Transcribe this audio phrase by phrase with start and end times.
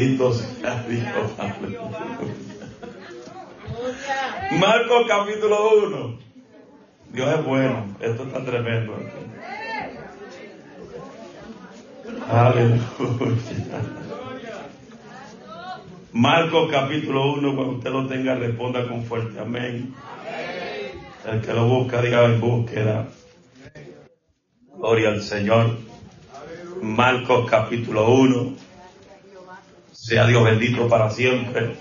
[0.00, 1.04] Bendito sea Dios.
[1.36, 1.80] aleluya.
[4.58, 6.18] Marcos capítulo 1.
[7.12, 7.96] Dios es bueno.
[8.00, 8.96] Esto está tremendo.
[12.30, 12.80] Aleluya.
[16.12, 19.94] Marcos capítulo 1, cuando usted lo tenga, responda con fuerte amén.
[21.30, 23.06] El que lo busca, diga en búsqueda.
[24.78, 25.76] Gloria al Señor.
[26.80, 28.69] Marcos capítulo 1.
[30.10, 31.76] Sea Dios bendito para siempre.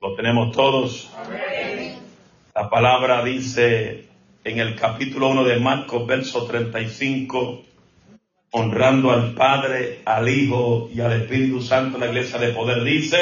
[0.00, 1.10] Lo tenemos todos.
[2.54, 4.06] La palabra dice
[4.44, 7.64] en el capítulo 1 de Marcos, verso 35,
[8.52, 13.18] honrando al Padre, al Hijo y al Espíritu Santo, la iglesia de poder dice,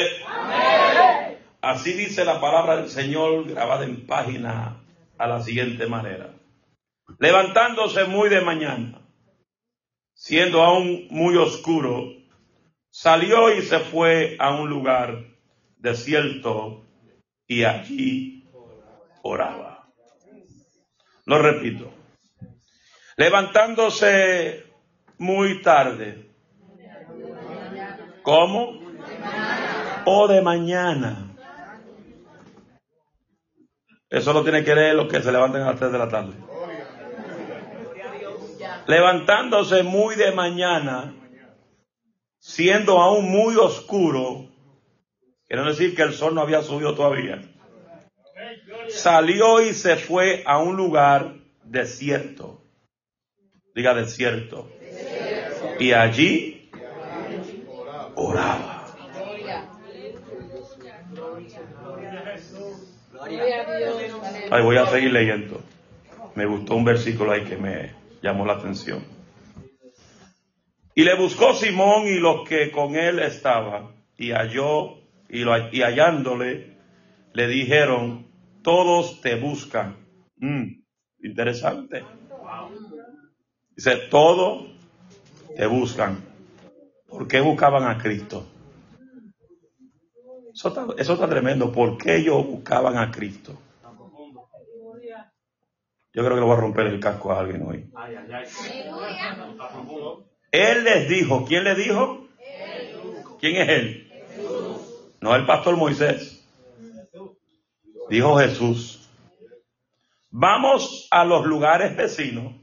[1.63, 4.83] así dice la palabra del Señor grabada en página
[5.17, 6.35] a la siguiente manera.
[7.19, 9.01] Levantándose muy de mañana,
[10.13, 12.23] siendo aún muy oscuro,
[12.95, 15.25] salió y se fue a un lugar
[15.79, 16.87] desierto
[17.49, 18.49] y allí
[19.23, 19.89] oraba.
[21.27, 21.93] Lo repito.
[23.17, 24.67] Levantándose
[25.19, 26.31] muy tarde.
[28.23, 28.79] ¿Cómo?
[30.07, 31.35] O de mañana.
[34.09, 36.35] Eso lo tiene que leer los que se levantan a las 3 de la tarde.
[38.87, 41.13] Levantándose muy de mañana,
[42.45, 44.51] siendo aún muy oscuro,
[45.49, 47.41] quiere decir que el sol no había subido todavía,
[48.91, 52.63] salió y se fue a un lugar desierto.
[53.75, 54.69] Diga desierto.
[55.81, 56.71] Y allí
[58.15, 58.95] oraba.
[64.51, 65.63] Ay, voy a seguir leyendo.
[66.35, 69.14] Me gustó un versículo ahí que me llamó la atención.
[70.95, 75.83] Y le buscó Simón y los que con él estaban, y halló, y, lo- y
[75.83, 76.77] hallándole,
[77.33, 78.29] le dijeron,
[78.63, 79.97] todos te buscan.
[80.37, 80.83] Mm,
[81.25, 82.05] interesante.
[83.77, 84.67] Dice, todos
[85.57, 86.25] te buscan.
[87.09, 88.47] ¿Por qué buscaban a Cristo?
[90.55, 91.73] Eso está, eso está tremendo.
[91.73, 93.61] ¿Por qué ellos buscaban a Cristo?
[96.13, 97.91] Yo creo que le voy a romper el casco a alguien hoy.
[100.55, 102.29] Él les dijo, ¿quién le dijo?
[103.41, 104.13] ¿Quién es él?
[105.21, 106.47] No el pastor Moisés.
[108.09, 109.11] Dijo Jesús.
[110.31, 112.55] Vamos a los lugares vecinos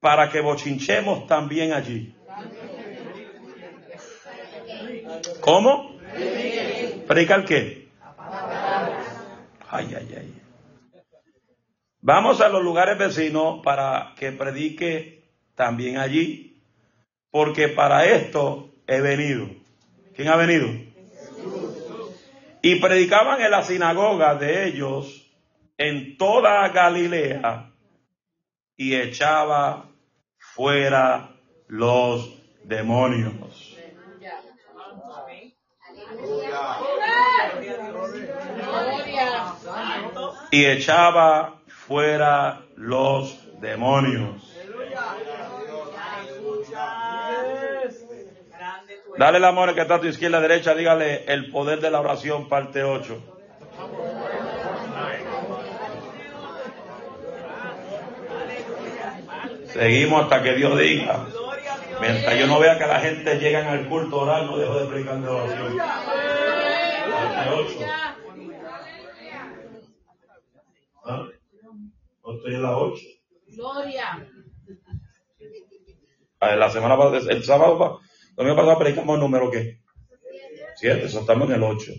[0.00, 2.14] para que bochinchemos también allí.
[5.40, 5.98] ¿Cómo?
[7.06, 7.88] ¿Predicar qué?
[9.70, 10.34] Ay, ay, ay.
[12.02, 15.17] Vamos a los lugares vecinos para que predique
[15.58, 16.62] también allí,
[17.32, 19.50] porque para esto he venido.
[20.14, 20.68] ¿Quién ha venido?
[22.62, 25.28] Y predicaban en la sinagoga de ellos
[25.76, 27.72] en toda Galilea
[28.76, 29.86] y echaba
[30.38, 31.30] fuera
[31.66, 33.76] los demonios.
[40.52, 44.48] Y echaba fuera los demonios.
[49.18, 52.48] Dale la mano que está a tu izquierda derecha, dígale el poder de la oración,
[52.48, 53.34] parte 8.
[59.66, 61.26] Seguimos hasta que Dios diga.
[62.00, 64.86] Mientras yo no vea que la gente llegan al culto a orar, no dejo de
[64.86, 65.78] predicar de oración.
[67.10, 67.78] Parte 8.
[71.06, 71.26] ¿Ah?
[72.24, 73.02] No estoy en la 8.
[73.48, 74.28] Gloria.
[76.38, 78.00] Ah, La semana pasada, el sábado,
[78.38, 79.80] domingo pasado predicamos el número qué?
[80.76, 81.92] Siete, eso estamos en el 8.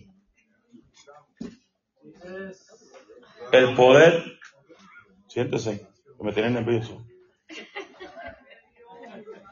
[3.52, 4.40] El poder,
[5.28, 5.86] siéntese,
[6.18, 7.06] que me tienen nervioso.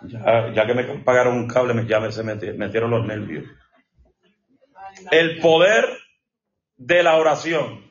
[0.04, 2.10] Ya, ya que me pagaron un cable, ya me
[2.54, 3.46] metieron los nervios.
[5.12, 5.86] El poder
[6.78, 7.86] de la oración.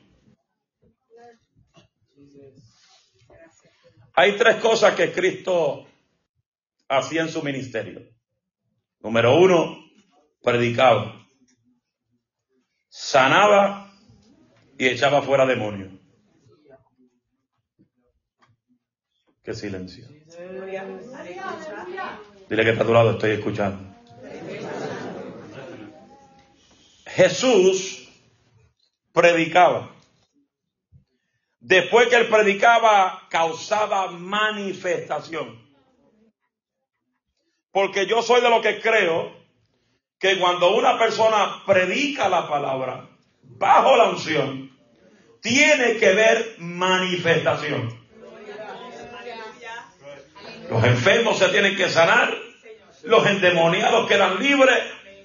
[4.15, 5.85] Hay tres cosas que Cristo
[6.89, 8.16] hacía en su ministerio.
[8.99, 9.77] Número uno,
[10.41, 11.27] predicaba,
[12.89, 13.91] sanaba
[14.77, 15.91] y echaba fuera demonios.
[19.43, 20.07] Qué silencio.
[22.49, 23.95] Dile que está a tu lado, estoy escuchando.
[27.05, 28.09] Jesús
[29.13, 29.95] predicaba.
[31.59, 35.66] Después que él predicaba, causaba manifestación.
[37.77, 39.31] Porque yo soy de lo que creo
[40.17, 43.07] que cuando una persona predica la palabra
[43.43, 44.75] bajo la unción,
[45.43, 47.95] tiene que ver manifestación.
[50.71, 52.35] Los enfermos se tienen que sanar,
[53.03, 54.79] los endemoniados quedan libres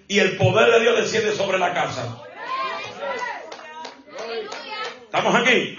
[0.06, 2.22] y el poder de Dios desciende sobre la casa.
[5.04, 5.78] ¿Estamos aquí?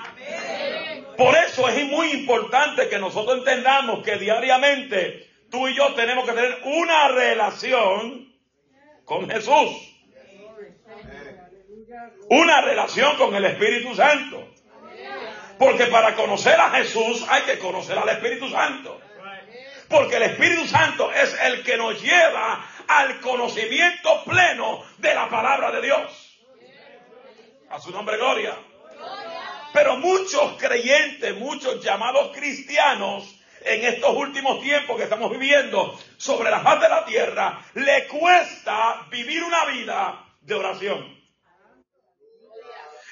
[1.20, 6.34] Por eso es muy importante que nosotros entendamos que diariamente tú y yo tenemos que
[6.34, 8.34] tener una relación
[9.06, 9.70] con Jesús.
[12.30, 14.50] Una relación con el Espíritu Santo.
[15.60, 19.00] Porque para conocer a Jesús hay que conocer al Espíritu Santo.
[19.90, 25.72] Porque el Espíritu Santo es el que nos lleva al conocimiento pleno de la palabra
[25.72, 26.40] de Dios.
[27.70, 28.58] A su nombre, gloria.
[29.72, 36.60] Pero muchos creyentes, muchos llamados cristianos, en estos últimos tiempos que estamos viviendo sobre la
[36.62, 41.24] faz de la tierra, le cuesta vivir una vida de oración.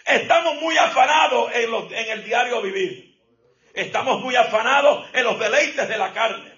[0.06, 3.20] Estamos muy afanados en, en el diario vivir.
[3.74, 6.52] Estamos muy afanados en los deleites de la carne.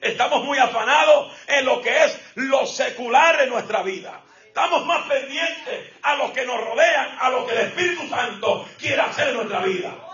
[0.00, 4.22] Estamos muy afanados en lo que es lo secular en nuestra vida.
[4.46, 9.00] Estamos más pendientes a los que nos rodean, a lo que el Espíritu Santo quiere
[9.00, 10.07] hacer en nuestra vida.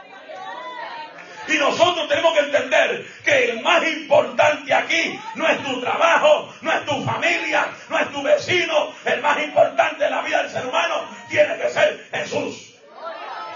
[1.47, 6.73] Y nosotros tenemos que entender que el más importante aquí no es tu trabajo, no
[6.73, 8.93] es tu familia, no es tu vecino.
[9.05, 12.75] El más importante en la vida del ser humano tiene que ser Jesús.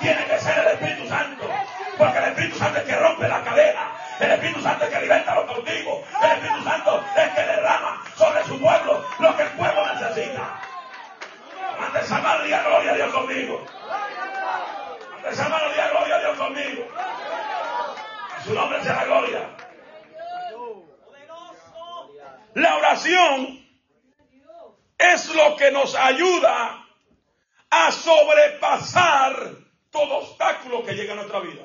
[0.01, 1.51] Tiene que ser el Espíritu Santo.
[1.97, 3.93] Porque el Espíritu Santo es que rompe la cadena.
[4.21, 6.05] El Espíritu Santo es que liberta a los cautivos.
[6.23, 10.61] El Espíritu Santo es que derrama sobre su pueblo lo que el pueblo necesita.
[11.81, 13.65] Ante esa mano gloria a Dios conmigo.
[15.17, 16.85] Ante esa mano gloria a Dios conmigo.
[18.49, 19.51] Su nombre sea la gloria.
[22.55, 23.63] La oración
[24.97, 26.83] es lo que nos ayuda
[27.69, 29.51] a sobrepasar
[29.91, 31.63] todo obstáculo que llega a nuestra vida.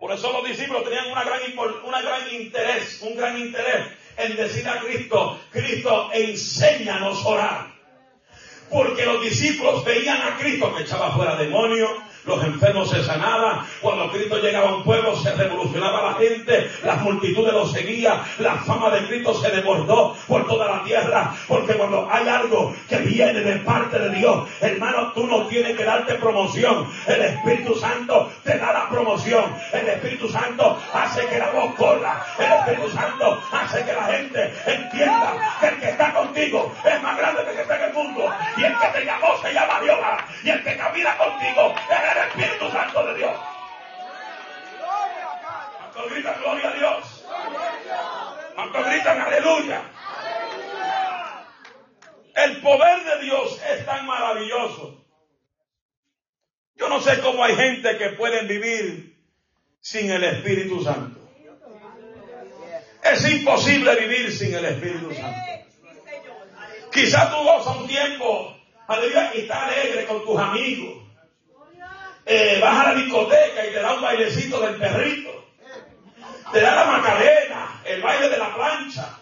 [0.00, 1.40] Por eso los discípulos tenían una gran,
[1.84, 7.66] una gran interés, un gran interés en decir a Cristo, Cristo, enséñanos a orar.
[8.68, 11.90] Porque los discípulos veían a Cristo que echaba fuera demonios,
[12.24, 17.00] los enfermos se sanaban, cuando Cristo llegaba a un pueblo se revolucionaba la gente, las
[17.02, 22.08] multitudes lo seguían, la fama de Cristo se desbordó por toda la tierra, porque cuando
[22.10, 26.86] hay algo que viene de parte de Dios, hermano, tú no tienes que darte promoción,
[27.06, 32.24] el Espíritu Santo te da la promoción, el Espíritu Santo hace que la voz corra,
[32.38, 37.16] el Espíritu Santo hace que la gente entienda que el que está contigo es más
[37.16, 39.80] grande que el que está en el mundo, y el que te llamó se llama
[39.80, 39.98] Dios,
[40.44, 43.40] y el que camina contigo es el Espíritu Santo de Dios.
[45.78, 47.24] ¿Cuántos gritan gloria a Dios?
[48.54, 49.82] ¿Cuántos gritan aleluya?
[52.34, 55.04] El poder de Dios es tan maravilloso.
[56.76, 59.16] Yo no sé cómo hay gente que puede vivir
[59.80, 61.20] sin el Espíritu Santo.
[63.02, 65.40] Es imposible vivir sin el Espíritu Santo.
[66.92, 68.56] Quizás tú gozas un tiempo,
[68.88, 70.99] aleluya, y estás alegre con tus amigos
[72.32, 75.30] eh, vas a la discoteca y te da un bailecito del perrito.
[76.52, 79.18] Te da la macarena, el baile de la plancha.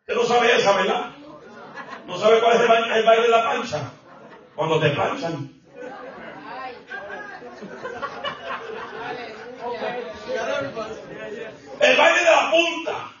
[0.00, 1.10] Usted no sabe esa, ¿verdad?
[2.06, 3.90] ¿No sabe cuál es el baile, de la plancha?
[4.54, 5.52] Cuando te planchan.
[11.80, 13.12] El baile de la punta.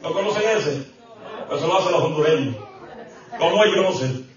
[0.00, 0.86] ¿No conocen ese?
[1.50, 2.56] Eso lo hacen los hondureños.
[3.38, 4.31] ¿Cómo ellos no?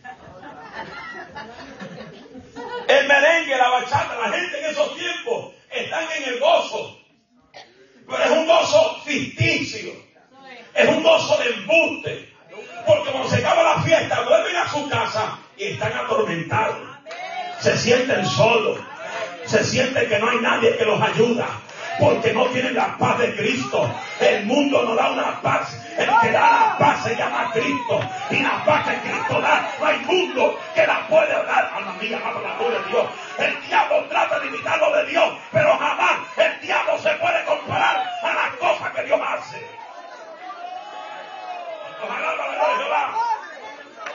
[2.87, 6.99] El merengue, la bachata, la gente en esos tiempos están en el gozo.
[8.07, 9.93] Pero es un gozo ficticio.
[10.73, 12.33] Es un gozo de embuste.
[12.85, 16.77] Porque cuando se acaba la fiesta, vuelven a su casa y están atormentados.
[17.59, 18.79] Se sienten solos.
[19.45, 21.47] Se sienten que no hay nadie que los ayuda
[21.99, 23.89] porque no tienen la paz de Cristo.
[24.19, 25.77] El mundo no da una paz.
[25.97, 27.99] El que da la paz se llama Cristo.
[28.29, 31.71] Y la paz que Cristo da, no hay mundo que la pueda dar.
[31.75, 33.05] Alma mía, la gloria de Dios.
[33.37, 37.43] El diablo diablo trata de imitar lo de Dios, pero jamás el diablo se puede
[37.45, 39.67] comparar a las cosas que Dios hace.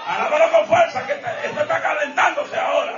[0.06, 2.92] Alábalo con fuerza, que esto está calentándose ahora.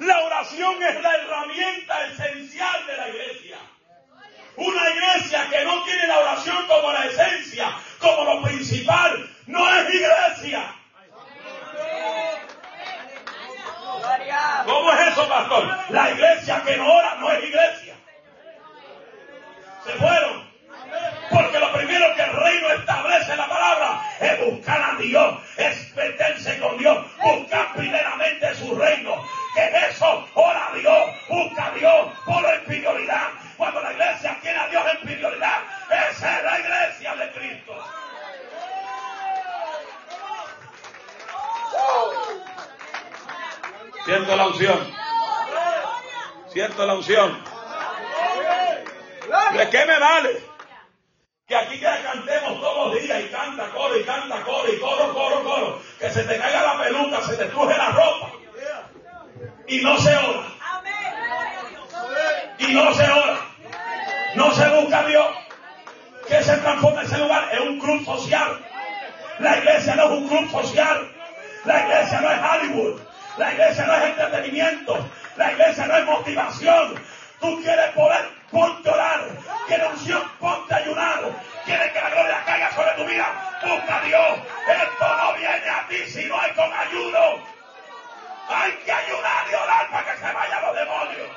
[0.00, 3.58] La oración es la herramienta esencial de la iglesia.
[4.56, 9.94] Una iglesia que no tiene la oración como la esencia, como lo principal, no es
[9.94, 10.74] iglesia.
[14.64, 15.78] ¿Cómo es eso, pastor?
[15.90, 17.94] La iglesia que no ora no es iglesia.
[19.84, 20.49] Se fueron.
[21.30, 26.58] Porque lo primero que el reino establece la palabra es buscar a Dios, es meterse
[26.58, 29.24] con Dios, buscar primeramente su reino.
[29.54, 33.28] Que eso, ora a Dios, busca a Dios, por en prioridad.
[33.56, 35.58] Cuando la iglesia tiene a Dios en prioridad,
[36.10, 37.72] esa es la iglesia de Cristo.
[44.04, 44.94] Siento la unción.
[46.52, 47.44] Siento la unción.
[49.56, 50.49] ¿De qué me vale?
[51.50, 55.12] Que aquí ya cantemos todos los días y canta, coro y canta, coro y coro,
[55.12, 55.82] coro, coro.
[55.98, 58.30] Que se te caiga la peluca, se te truje la ropa.
[59.66, 60.46] Y no se ora.
[62.56, 63.40] Y no se ora.
[64.36, 65.26] No se busca a Dios.
[66.28, 68.64] Que se transforme ese lugar en un club social.
[69.40, 71.12] La iglesia no es un club social.
[71.64, 73.00] La iglesia no es Hollywood.
[73.38, 75.10] La iglesia no es entretenimiento.
[75.36, 76.94] La iglesia no es motivación.
[77.40, 79.20] Tú quieres poder, ponte a orar.
[79.66, 81.20] Quieres unción, ponte a ayunar.
[81.64, 83.58] Quieres que la gloria caiga sobre tu vida.
[83.62, 84.38] Busca a Dios.
[84.68, 87.42] Esto no viene a ti si no hay con ayuno.
[88.48, 91.28] Hay que ayudar y orar para que se vayan los demonios.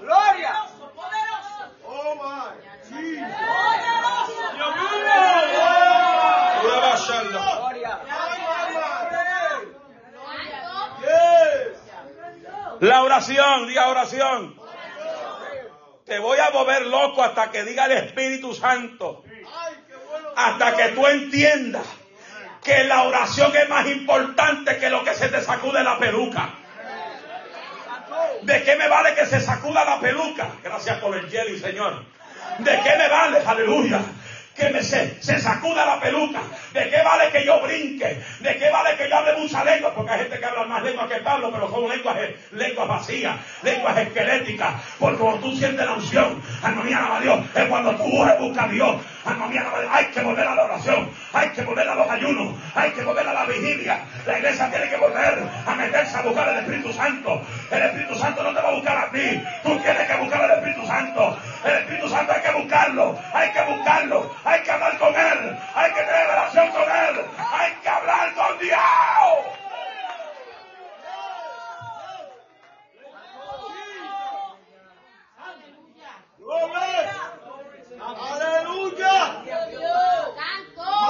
[0.00, 0.66] Gloria.
[1.84, 2.52] Oh my.
[2.90, 3.71] Gloria.
[12.82, 14.56] La oración, diga oración.
[16.04, 19.22] Te voy a mover loco hasta que diga el Espíritu Santo.
[20.34, 21.86] Hasta que tú entiendas
[22.64, 26.54] que la oración es más importante que lo que se te sacude la peluca.
[28.42, 30.48] ¿De qué me vale que se sacuda la peluca?
[30.64, 32.04] Gracias por el jelly, Señor.
[32.58, 33.38] ¿De qué me vale?
[33.46, 34.00] Aleluya
[34.56, 36.40] que me se, se sacuda la peluca.
[36.72, 38.22] ¿De qué vale que yo brinque?
[38.40, 39.94] ¿De qué vale que yo hable mucha lengua?
[39.94, 42.16] Porque hay gente que habla más lengua que Pablo, pero son lenguas,
[42.52, 44.74] lenguas vacías, lenguas esqueléticas.
[44.98, 48.04] Porque cuando tú sientes la unción, armonía a Dios, es cuando tú
[48.38, 48.96] buscas a Dios.
[49.24, 49.90] Armonía a Dios.
[49.92, 53.26] Hay que volver a la oración, hay que volver a los ayunos, hay que volver
[53.26, 54.00] a la vigilia.
[54.26, 57.42] La iglesia tiene que volver a meterse a buscar el Espíritu Santo.
[57.70, 60.58] El Espíritu Santo no te va a buscar a ti, tú tienes que buscar al
[60.58, 61.38] Espíritu Santo.
[61.64, 65.92] El Espíritu Santo hay que buscarlo, hay que buscarlo, hay que hablar con Él, hay
[65.92, 68.78] que tener relación con Él, hay que hablar con Dios.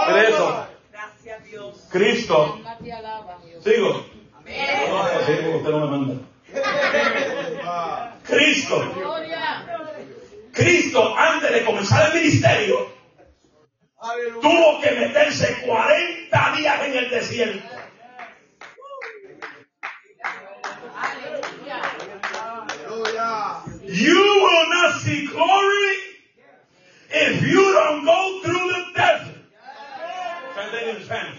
[0.05, 0.69] Aleluya.
[0.91, 1.89] Gracias Dios.
[1.91, 2.59] Cristo.
[3.63, 4.05] Sigo.
[5.27, 6.15] Sigo, usted no me manda.
[8.25, 8.93] Cristo.
[10.53, 13.02] Cristo, antes de comenzar el ministerio, Aleluya.
[14.41, 17.69] Tuvo que meterse 40 días en el desierto.
[22.23, 23.63] Aleluya.
[23.87, 25.97] You will not see glory
[27.11, 29.37] if you don't go through the desert.
[30.55, 31.39] Translated in Spanish.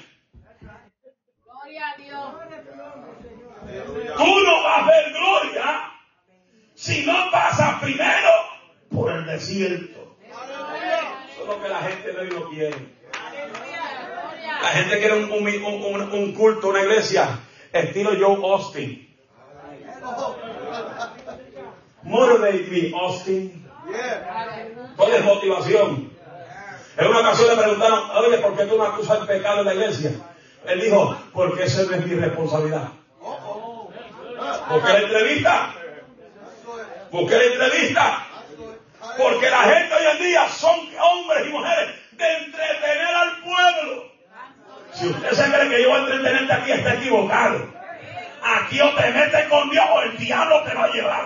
[4.18, 5.92] Tú no vas a ver gloria
[6.76, 8.32] si no pasas primero
[8.92, 10.18] por el desierto.
[10.28, 12.76] Eso es lo que la gente de hoy no quiere.
[14.62, 17.40] La gente quiere un, un- un- un culto, una iglesia,
[17.74, 19.10] estilo Joe Austin.
[22.04, 23.70] Motivate me, Austin.
[24.98, 26.12] Todo es motivación.
[26.96, 29.74] En una ocasión le preguntaron, oye, ¿por qué tú me acusas el pecado en la
[29.74, 30.12] iglesia?
[30.66, 32.90] Él dijo, porque esa no es mi responsabilidad.
[34.70, 35.74] Busqué la entrevista.
[37.12, 38.28] Busqué la entrevista.
[39.18, 44.13] Porque la gente hoy en día son hombres y mujeres de entretener al pueblo.
[44.94, 47.68] Si usted se cree que yo voy a entretenerte aquí, está equivocado.
[48.44, 51.26] Aquí o te metes con Dios o el diablo te va a llevar.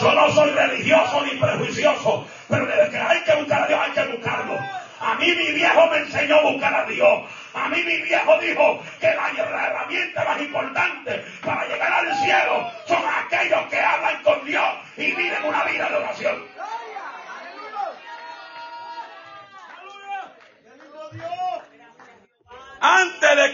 [0.00, 3.90] Yo no soy religioso ni prejuicioso, pero desde que hay que buscar a Dios, hay
[3.92, 4.58] que buscarlo.
[5.00, 7.22] A mí mi viejo me enseñó a buscar a Dios.
[7.54, 12.70] A mí mi viejo dijo que la, la herramienta más importante para llegar al cielo
[12.86, 14.64] son aquellos que hablan con Dios
[14.96, 16.51] y viven una vida de oración.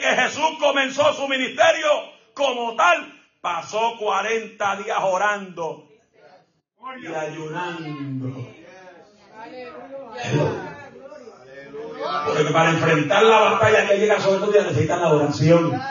[0.00, 1.88] Que Jesús comenzó su ministerio
[2.34, 5.88] como tal, pasó 40 días orando
[7.02, 8.46] y ayunando.
[12.26, 15.82] Porque para enfrentar la batalla que llega sobre todo necesitan la oración.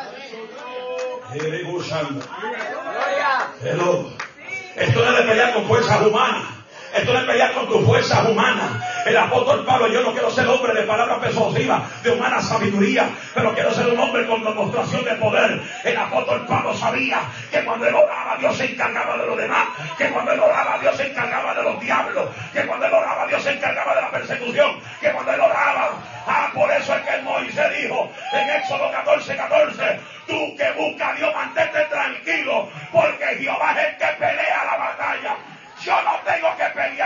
[4.75, 6.56] Esto no es de pelear con fuerzas humanas.
[6.93, 8.83] Esto no es pelear con tus fuerzas humanas.
[9.05, 13.53] El apóstol Pablo, yo no quiero ser hombre de palabras persuasivas, de humana sabiduría, pero
[13.53, 15.61] quiero ser un hombre con demostración de poder.
[15.83, 19.67] El apóstol Pablo sabía que cuando él oraba, Dios se encargaba de lo demás.
[19.97, 22.29] Que cuando él oraba, Dios se encargaba de los diablos.
[22.53, 24.79] Que cuando él oraba, Dios se encargaba de la persecución.
[24.99, 25.91] Que cuando él oraba,
[26.25, 31.13] ah, por eso es que Moisés dijo en Éxodo 14, 14, tú que buscas a
[31.13, 35.37] Dios, mantente tranquilo, porque Jehová es el que pelea la batalla.
[35.81, 36.96] Yo no tengo que pelear,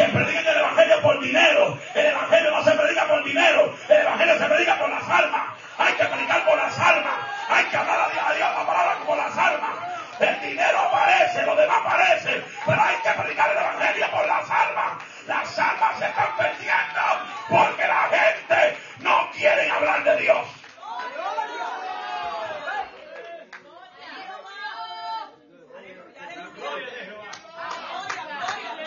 [0.00, 1.78] que predican el Evangelio por dinero.
[1.94, 3.74] El Evangelio no se predica por dinero.
[3.88, 5.42] El Evangelio se predica por las almas.
[5.76, 7.14] Hay que predicar por las almas.
[7.48, 9.70] Hay que hablar a Dios la palabra por las almas.
[10.18, 12.42] El dinero aparece, lo demás aparece.
[12.64, 15.04] Pero hay que predicar el Evangelio por las almas.
[15.26, 17.00] Las almas se están perdiendo
[17.48, 20.60] porque la gente no quiere hablar de Dios.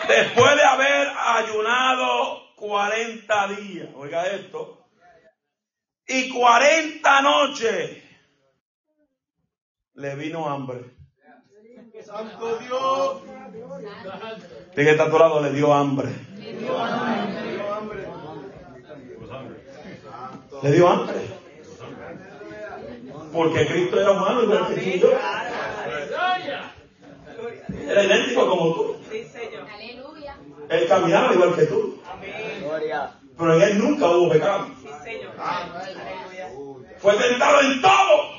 [0.08, 4.86] Después de haber ayunado 40 días, oiga esto,
[6.14, 8.02] y 40 noches,
[9.94, 10.94] le vino hambre.
[12.04, 13.22] Santo Dios.
[14.76, 16.08] Dije, está a tu lado, le dio hambre.
[16.36, 18.06] Le dio hambre.
[20.62, 21.16] Le dio hambre.
[23.32, 25.10] Porque Cristo era humano igual que y yo.
[27.88, 28.96] Era idéntico como tú.
[30.68, 32.00] Él caminaba igual que tú.
[32.08, 32.62] Amén.
[33.36, 34.68] Pero en él nunca hubo pecado.
[37.04, 38.30] Fue tentado en todo.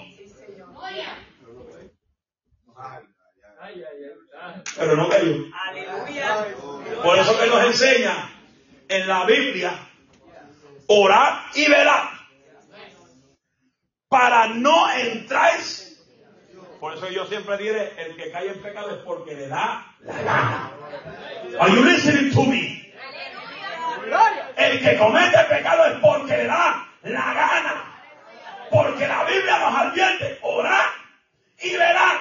[4.76, 5.36] Pero no cayó.
[7.04, 8.32] Por eso que nos enseña
[8.88, 9.72] en la Biblia
[10.88, 12.10] orar y velar
[14.08, 15.60] para no entrar.
[16.80, 20.22] Por eso yo siempre diré, el que cae en pecado es porque le da la
[20.24, 20.72] gana.
[21.60, 22.92] Are you listening to me?
[24.58, 27.95] El que comete pecado es porque le da la gana.
[28.76, 30.88] Porque la Biblia nos advierte, orar
[31.62, 32.18] y verán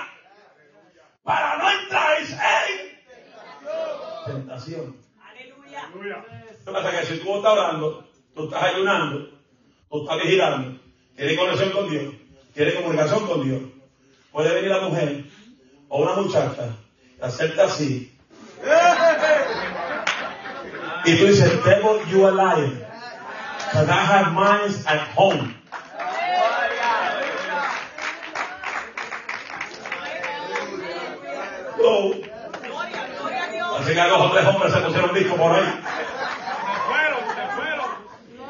[1.25, 2.95] para no entrar en
[4.25, 4.97] tentación.
[5.21, 6.25] Aleluya.
[6.65, 9.31] Lo que pasa que si tú estás orando, tú estás ayunando,
[9.91, 10.79] tú estás vigilando,
[11.17, 12.15] tienes conexión con Dios,
[12.55, 13.63] tienes comunicación con Dios,
[14.31, 15.25] puede venir la mujer
[15.89, 16.77] o una muchacha
[17.19, 18.17] y hacerte así.
[18.63, 18.95] ¡Eh!
[21.07, 22.79] Y tú dices, devil, you are lying.
[23.73, 25.53] Because I have minds at home.
[33.79, 35.81] Así que a dos o tres hombres se pusieron disco por ahí.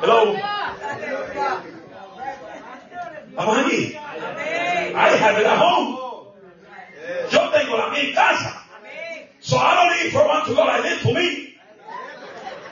[0.02, 0.36] Hello.
[3.34, 3.96] Vamos aquí.
[3.96, 5.98] I have it at home.
[7.30, 8.62] Yo tengo la mía casa.
[9.40, 11.58] So I don't need for one to go like this to me.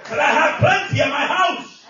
[0.08, 1.86] But I have plenty in my house.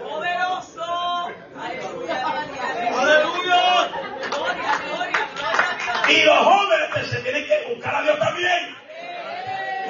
[0.00, 0.88] Poderoso.
[1.54, 2.16] Aleluya.
[2.98, 3.62] Aleluya.
[4.30, 6.03] Gloria, gloria, gloria a Dios.
[6.14, 8.76] Y los jóvenes se tienen que buscar a Dios también.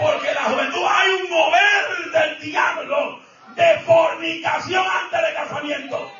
[0.01, 3.21] Porque en la juventud hay un mover del diablo
[3.55, 6.13] de fornicación antes de casamiento.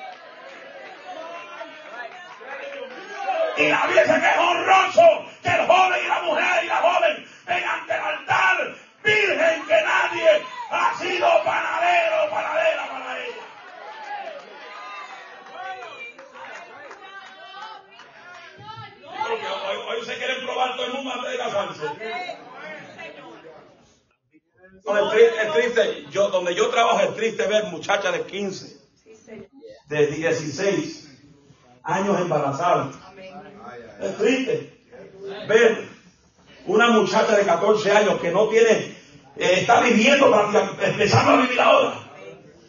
[3.57, 7.27] Y la Biblia que es honroso que el joven y la mujer y la joven
[7.47, 13.45] vengan ante el altar virgen que nadie ha sido panadero o panadera para ella.
[19.27, 19.75] Porque hoy,
[20.55, 21.83] todo el mundo antes de casarse.
[24.87, 26.07] Es, triste.
[26.11, 29.47] Yo, donde yo trabajo es triste ver muchachas de 15, Sí, Señor.
[29.89, 31.11] de 16
[31.83, 32.95] años embarazadas.
[34.01, 34.75] Es triste
[35.49, 35.89] ver
[36.67, 38.71] una muchacha de 14 años que no tiene,
[39.37, 41.95] eh, está viviendo, prácticamente, empezando a vivir ahora,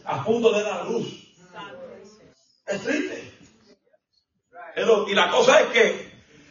[0.05, 1.07] a punto de dar luz.
[2.67, 3.31] Es triste.
[5.07, 6.04] Y la cosa es que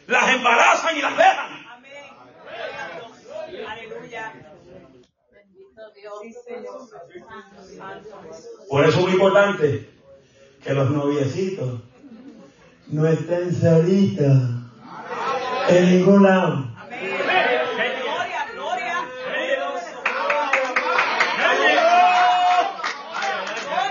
[0.07, 1.65] las embarazan y las dejan.
[8.69, 9.89] Por eso es muy importante
[10.63, 11.81] que los noviecitos
[12.87, 14.37] no estén solitos
[15.69, 16.67] en ningún lado.
[16.77, 17.17] Amén.
[17.23, 18.95] Gloria, gloria.
[19.53, 20.03] Poderoso.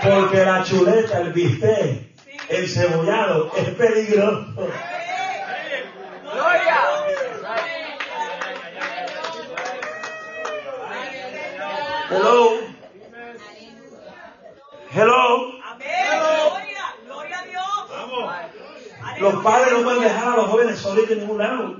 [0.03, 2.15] Porque la chuleta, el bistec,
[2.49, 4.69] el cebollado es peligroso.
[12.15, 12.61] Hello.
[14.89, 15.51] Hello.
[17.05, 17.35] Gloria.
[17.35, 19.19] A Dios.
[19.19, 21.75] Los padres no pueden dejar a los jóvenes solitos en ningún lado.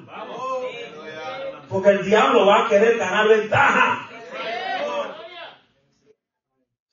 [1.70, 4.10] Porque el diablo va a querer ganar ventaja.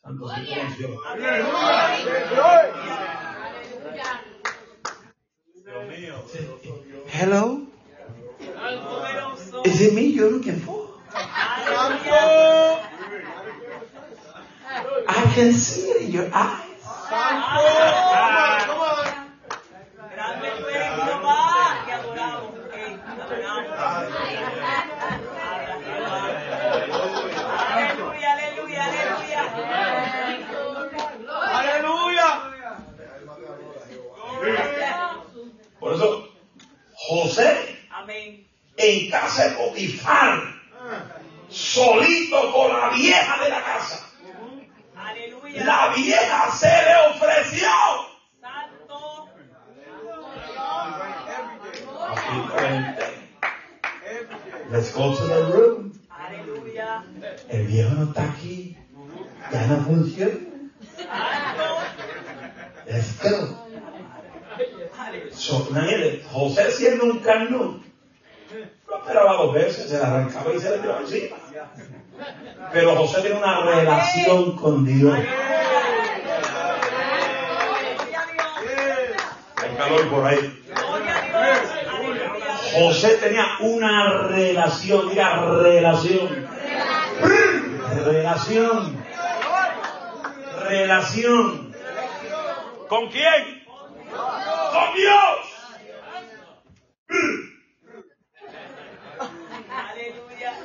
[0.03, 0.59] Santo Dios.
[7.09, 7.67] Hello.
[9.65, 10.83] Is it me you're looking for?
[15.33, 15.35] Aleluya.
[15.35, 16.69] I can see it in your eyes.
[20.15, 21.85] Grande tú eres, Jehová.
[21.87, 22.53] Te adoramos.
[22.75, 24.83] eh, te adoramos.
[27.03, 29.43] Aleluya, aleluya, aleluya.
[31.59, 32.29] Aleluya.
[35.81, 36.29] Por eso,
[36.95, 38.47] José Amén.
[38.77, 40.43] en casa de Potifar,
[41.49, 44.02] solito con la vieja de la casa.
[45.65, 47.69] La vieja se le ofreció.
[48.41, 49.29] Santo.
[54.71, 55.93] Let's go to the room.
[56.11, 57.05] Aleluya.
[57.49, 58.77] El viejo no está aquí.
[59.53, 60.53] Ya no funciona.
[62.87, 63.59] Let's go.
[65.33, 67.83] So, imagínate, José siendo un carnón,
[68.89, 71.37] no esperaba dos veces, se la arrancaba y se le tiraba encima.
[72.73, 75.19] Pero José tiene una relación con Dios.
[79.57, 80.63] Hay calor por ahí.
[82.75, 86.49] José tenía una relación, diga relación.
[88.05, 89.05] Relación.
[90.69, 91.75] Relación.
[92.89, 93.65] ¿Con quién?
[94.11, 95.53] Con Dios.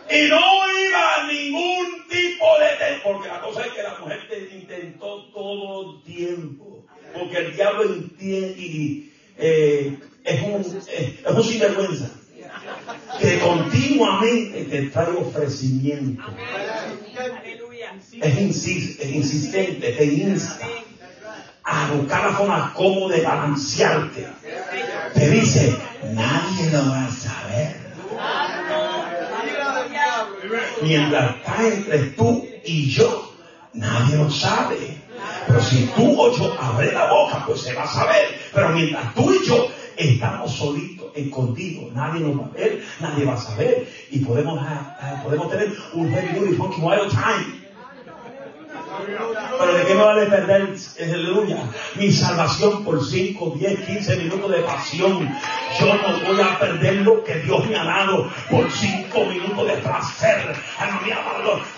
[0.09, 0.66] Y no
[3.03, 6.83] Porque la cosa es que la mujer te intentó todo el tiempo.
[7.13, 12.09] Porque el diablo entiende y eh, es, un, es, un sinvergüenza.
[13.19, 16.23] Que continuamente te trae ofrecimiento.
[18.21, 20.67] Es, insis- es insistente, te insta
[21.63, 24.27] a buscar la forma cómo de balancearte.
[25.13, 25.75] Te dice,
[26.13, 27.75] nadie lo va a saber.
[30.81, 33.33] Mientras está entre tú y yo,
[33.73, 34.97] nadie lo sabe.
[35.47, 38.39] Pero si tú o yo abre la boca, pues se va a saber.
[38.53, 43.33] Pero mientras tú y yo estamos solitos, escondidos, nadie nos va a ver, nadie va
[43.33, 43.87] a saber.
[44.11, 47.56] Y podemos, ah, podemos tener un very wild time.
[49.05, 51.57] Pero de qué me vale perder, aleluya,
[51.95, 55.29] mi salvación por 5, 10, 15 minutos de pasión.
[55.79, 59.73] Yo no voy a perder lo que Dios me ha dado por 5 minutos de
[59.77, 60.55] placer.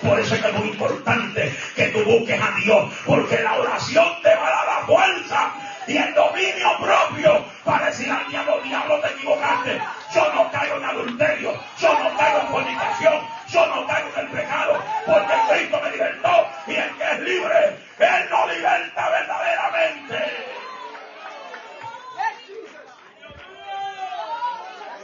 [0.02, 4.08] Por eso es que es muy importante que tú busques a Dios, porque la oración
[4.24, 5.54] te va a dar la fuerza
[5.88, 9.82] y el dominio propio para decir al diablo, diablo, te equivocaste.
[10.14, 14.32] Yo no caigo en adulterio, yo no caigo en fornicación, yo no caigo en el
[14.32, 20.18] pecado, porque Cristo me libertó y el que es libre, Él no liberta verdaderamente.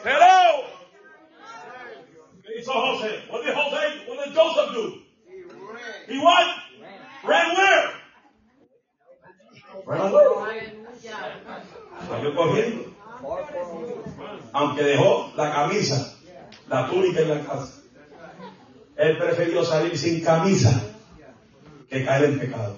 [0.04, 0.66] Hello.
[2.44, 3.26] ¿Qué hizo José?
[3.32, 5.02] What did José, what did Joseph do?
[6.08, 6.46] He what?
[7.24, 7.90] Ran where?
[9.88, 10.86] Ran away.
[12.08, 12.92] Salió corriendo.
[14.54, 16.16] Aunque dejó la camisa,
[16.68, 17.82] la túnica en la casa.
[18.96, 20.82] Él prefirió salir sin camisa
[21.90, 22.78] que caer en pecado.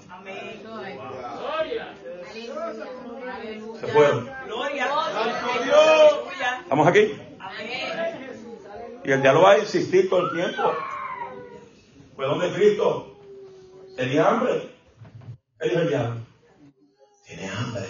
[3.80, 4.30] Se fueron.
[6.64, 7.22] ¿Estamos aquí?
[9.04, 9.22] Y el
[9.88, 10.74] insistir todo el tiempo.
[12.16, 13.18] Pues donde Cristo
[13.96, 14.70] tenía hambre.
[15.60, 15.82] ¿Qué dijo?
[17.26, 17.86] Tiene hambre.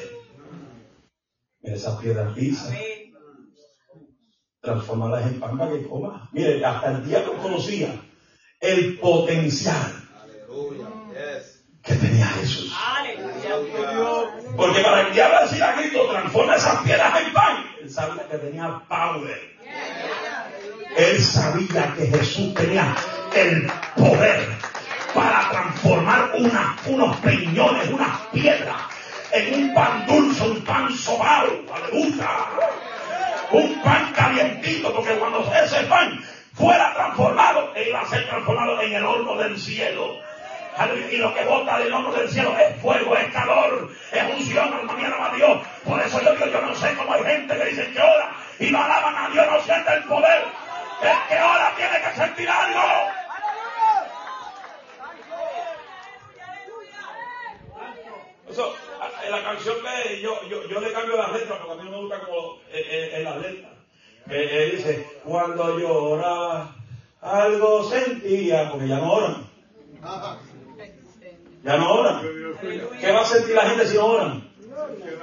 [1.62, 2.74] Mira esa piedra pisa.
[4.62, 6.30] Transformarlas en pan para que coma.
[6.34, 8.00] Mire, hasta el diablo conocía
[8.60, 9.94] el potencial
[11.84, 12.74] que tenía Jesús.
[14.56, 17.66] Porque para el diablo decir a Cristo, transforma esas piedras en pan.
[17.82, 19.57] Él sabía que tenía power.
[20.96, 22.96] Él sabía que Jesús tenía
[23.36, 24.50] el poder
[25.14, 26.32] para transformar
[26.86, 28.78] unos peñones, unas piedras,
[29.32, 31.48] en un pan dulce, un pan sobao.
[31.74, 32.30] Aleluya.
[33.52, 36.20] Un pan calientito, porque cuando ese pan
[36.54, 40.20] fuera transformado, él iba a ser transformado en el horno del cielo.
[41.12, 44.72] Y lo que bota del horno del cielo es fuego, es calor, es unción,
[45.08, 45.60] alaba a Dios.
[45.84, 48.70] Por eso yo digo, yo no sé cómo hay gente que dice que ora y
[48.70, 50.67] no alaban a Dios, no siente el poder.
[51.02, 52.82] El que ora tiene que sentir algo.
[58.50, 58.76] Eso,
[59.26, 61.98] en la canción que yo, yo, yo le cambio las letras porque a mí no
[61.98, 63.72] me gusta como en, en las letras.
[64.30, 66.76] Eh, eh, dice, cuando lloraba,
[67.22, 69.48] algo sentía, porque ya no oran.
[71.64, 72.22] Ya no oran.
[73.00, 74.50] ¿Qué va a sentir la gente si no oran?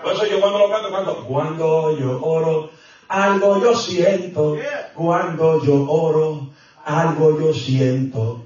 [0.02, 2.70] Por eso yo cuando lo canto, canto, cuando yo oro,
[3.08, 4.56] algo yo siento.
[4.94, 6.48] Cuando yo oro,
[6.84, 8.44] algo yo siento.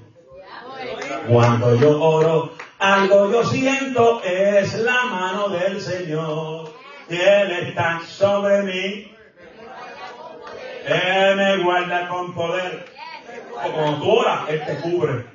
[1.27, 4.21] Cuando yo oro, algo yo siento.
[4.23, 6.73] Es la mano del Señor.
[7.09, 9.11] Él está sobre mí.
[10.85, 12.85] Él me guarda con poder.
[13.53, 15.25] Cuando tú oras, Él te cubre.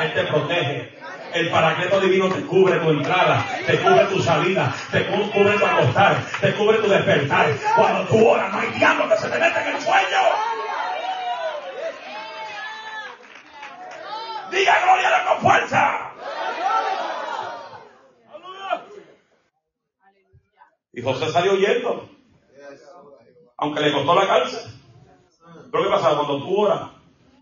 [0.00, 0.93] Él te protege.
[1.34, 6.24] El paracleto divino te cubre tu entrada, te cubre tu salida, te cubre tu acostar,
[6.40, 7.58] te cubre tu despertar.
[7.76, 10.18] Cuando tú oras, no hay diablo que se te mete en el sueño.
[14.52, 16.10] Diga gloria a con fuerza.
[20.92, 22.08] Y José salió huyendo.
[23.56, 24.70] Aunque le costó la cárcel.
[25.72, 26.14] Pero ¿qué pasa?
[26.14, 26.90] Cuando tú oras,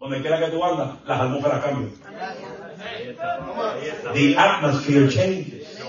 [0.01, 2.52] donde quiera que tú andas, las atmósferas cambian.
[4.14, 5.81] The atmosphere changes.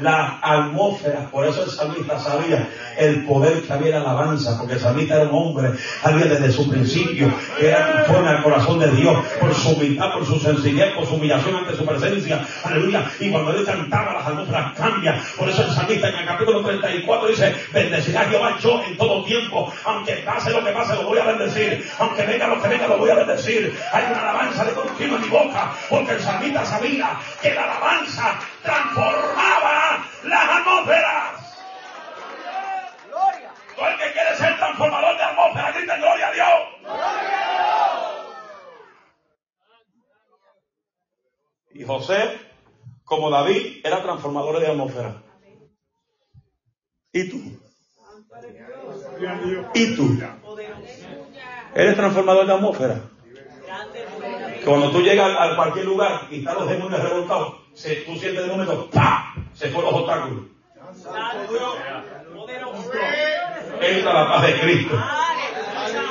[0.00, 4.80] La atmósfera, por eso el salmista sabía el poder que había la alabanza, porque el
[4.80, 5.70] salmista era un hombre,
[6.02, 10.26] alguien desde su principio, que era conforme al corazón de Dios, por su humildad, por
[10.26, 14.72] su sencillez, por su humillación ante su presencia, aleluya, y cuando él cantaba las atmósferas
[14.76, 19.24] cambian, por eso el salmista en el capítulo 34 dice, bendecirá Jehová yo en todo
[19.24, 22.86] tiempo, aunque pase lo que pase, lo voy a bendecir, aunque venga lo que venga,
[22.86, 26.64] lo voy a bendecir, hay una alabanza de continuo en mi boca, porque el salmista
[26.64, 31.56] sabía que la alabanza transformaba las atmósferas.
[33.76, 36.50] Todo el que quiere ser transformador de atmósfera, grita gloria a Dios.
[41.74, 42.40] Y José,
[43.04, 45.22] como David, era transformador de atmósfera.
[47.12, 47.36] ¿Y tú?
[49.74, 50.18] ¿Y tú?
[51.74, 53.00] ¿Eres transformador de atmósfera?
[54.64, 58.50] Cuando tú llegas a cualquier lugar y están los demonios revoltados, se, tú sientes de
[58.50, 59.34] momento, ¡pa!
[59.52, 60.44] Se fueron los obstáculos.
[63.82, 65.04] Entra la paz de Cristo.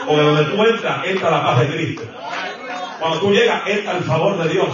[0.07, 2.03] O de donde tú entras, entra la paz de Cristo.
[2.99, 4.67] Cuando tú llegas, entra el favor de Dios.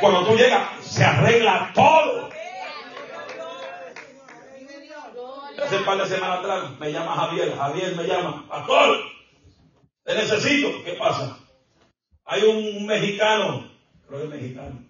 [0.00, 2.30] Cuando tú llegas, se arregla todo.
[5.62, 7.56] Hace un par de semanas atrás me llama Javier.
[7.56, 8.46] Javier me llama.
[8.48, 9.00] Pastor,
[10.02, 10.82] te necesito.
[10.82, 11.38] ¿Qué pasa?
[12.24, 13.68] Hay un mexicano.
[14.08, 14.85] Creo que es mexicano.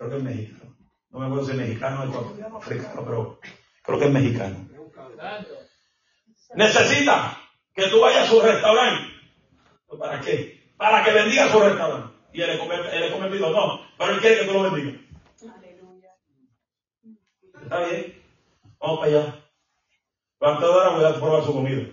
[0.00, 0.76] Creo que es mexicano.
[1.10, 3.40] No me acuerdo si es mexicano o africano, pero
[3.82, 4.68] creo que es mexicano.
[6.54, 7.38] Necesita
[7.74, 9.12] que tú vayas a su restaurante.
[9.98, 10.72] ¿Para qué?
[10.78, 12.16] Para que bendiga su restaurante.
[12.32, 15.02] Y él le convertido, no, pero él quiere que tú lo bendigas.
[17.62, 18.22] Está bien.
[18.78, 19.44] Vamos para allá.
[20.38, 21.86] ¿Cuántas horas voy a probar su comida?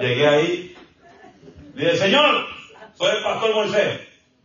[0.00, 0.76] Llegué ahí.
[1.74, 2.55] Le dije, Señor,
[2.96, 4.00] soy el pastor Moisés.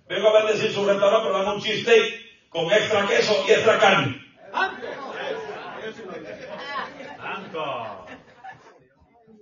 [0.07, 4.21] Vengo a bendecir su restaurante, pero dame un cheesesteak con extra queso y extra carne.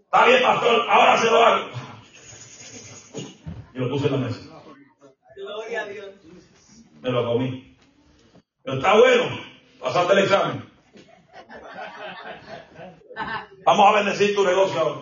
[0.04, 1.70] Está bien, pastor, ahora se lo hago.
[3.74, 4.40] Y lo puse en la mesa.
[5.36, 6.10] Gloria a Dios.
[7.02, 7.78] Me lo comí.
[8.64, 9.40] Pero está bueno,
[9.80, 10.70] pasaste el examen.
[13.64, 15.02] Vamos a bendecir tu negocio ahora.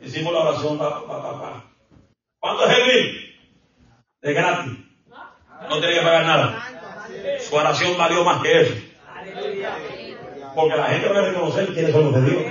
[0.00, 0.78] Hicimos la oración.
[0.78, 1.69] Pa, pa, pa,
[2.40, 3.38] ¿Cuánto es el bill?
[4.22, 4.72] De gratis.
[5.68, 6.66] No tiene que pagar nada.
[7.38, 8.74] Su oración valió más que eso.
[10.54, 12.42] Porque la gente va a reconocer quiénes son los de Dios.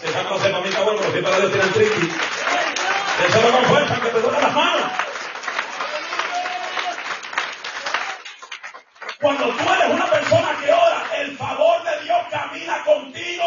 [0.00, 2.12] Se saca los mamita bueno, los siempre Dios tienen triqui.
[3.28, 4.82] Eso no con fuerza, que te duele las manos.
[9.20, 13.44] Cuando tú eres una persona que ora, el favor de Dios camina contigo.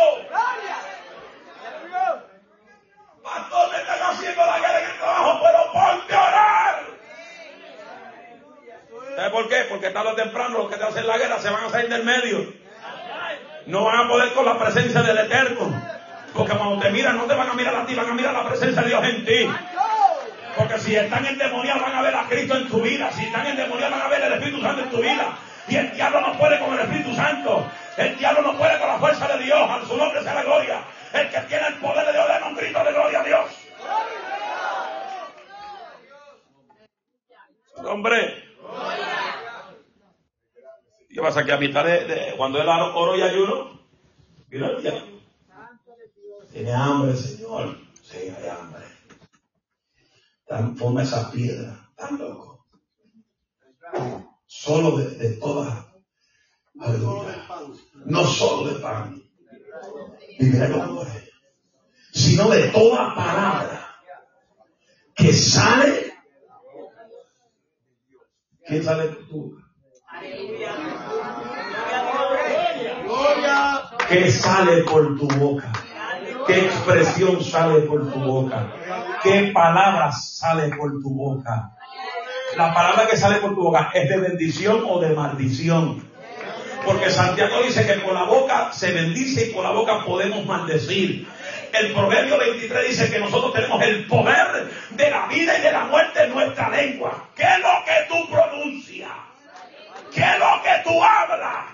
[3.50, 6.84] Pastor, me están haciendo la guerra en el trabajo, pero ponte a orar.
[9.16, 9.56] ¿Sabes por qué?
[9.70, 12.04] Porque tarde o temprano los que te hacen la guerra se van a salir del
[12.04, 12.54] medio.
[13.68, 15.82] No van a poder con la presencia del Eterno.
[16.34, 18.48] Porque cuando te miran, no te van a mirar a ti, van a mirar la
[18.48, 19.50] presencia de Dios en ti.
[20.58, 23.12] Porque si están endemoniados, van a ver a Cristo en tu vida.
[23.14, 25.38] Si están endemoniados, van a ver el Espíritu Santo en tu vida.
[25.70, 27.66] Y el diablo no puede con el Espíritu Santo.
[27.98, 29.70] El diablo no puede con la fuerza de Dios.
[29.70, 30.82] A su nombre sea la gloria.
[31.14, 33.52] El que tiene el poder de Dios, le un grito de gloria a Dios.
[37.86, 38.44] Hombre.
[41.10, 41.46] ¿Qué pasa?
[41.46, 43.80] Que a mitad de, cuando él oro y ayuno.
[46.52, 47.78] Tiene hambre, Señor.
[48.02, 48.84] Sí, hay hambre.
[50.46, 51.90] Transforma esa piedra.
[51.96, 52.66] Tan loco.
[54.46, 55.88] Solo de, de toda.
[56.80, 57.48] Aleluya.
[58.06, 59.28] No solo de pan
[62.12, 63.88] sino de toda palabra
[65.16, 66.14] que sale.
[68.66, 69.58] ¿Quién sale de tu?
[74.10, 75.72] ¿Qué sale por tu boca?
[76.46, 78.74] ¿Qué expresión sale por tu boca?
[79.24, 81.76] ¿Qué palabras sale por tu boca?
[82.56, 86.10] La palabra que sale por tu boca es de bendición o de maldición.
[86.88, 91.28] Porque Santiago dice que por la boca se bendice y por la boca podemos maldecir.
[91.74, 95.84] El Proverbio 23 dice que nosotros tenemos el poder de la vida y de la
[95.84, 97.28] muerte en nuestra lengua.
[97.36, 99.12] ¿Qué es lo que tú pronuncias?
[100.14, 101.66] ¿Qué es lo que tú hablas?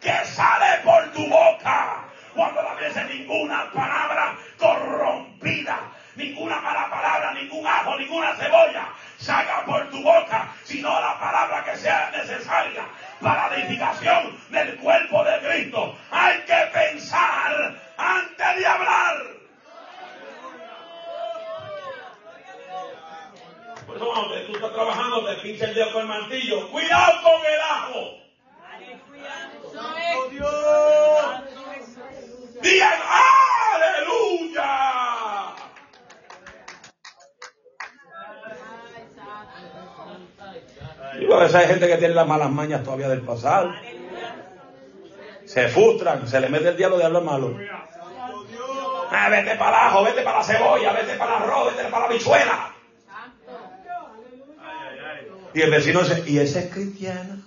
[0.00, 2.04] ¿Qué sale por tu boca?
[2.34, 5.80] Cuando la ves ninguna palabra corrompida,
[6.16, 8.88] ninguna mala palabra, ningún ajo, ninguna cebolla
[9.18, 12.84] salga por tu boca, sino la palabra que sea necesaria
[13.20, 15.96] para la edificación del cuerpo de Cristo.
[16.10, 19.16] Hay que pensar antes de hablar.
[23.86, 26.70] Por eso cuando tú estás trabajando, te pincha el dedo con el mantillo.
[26.70, 28.22] Cuidado con el ajo.
[32.62, 33.00] Digan
[33.74, 35.01] aleluya.
[41.32, 43.72] Y a veces hay gente que tiene las malas mañas todavía del pasado.
[45.46, 47.56] Se frustran, se le mete el diablo de hablar malo.
[49.10, 52.06] Ah, vete para el ajo, vete para la cebolla, vete para el arroz, vete para
[52.06, 52.74] la bichuela.
[55.54, 57.42] Y el vecino dice, ¿y ese es cristiano?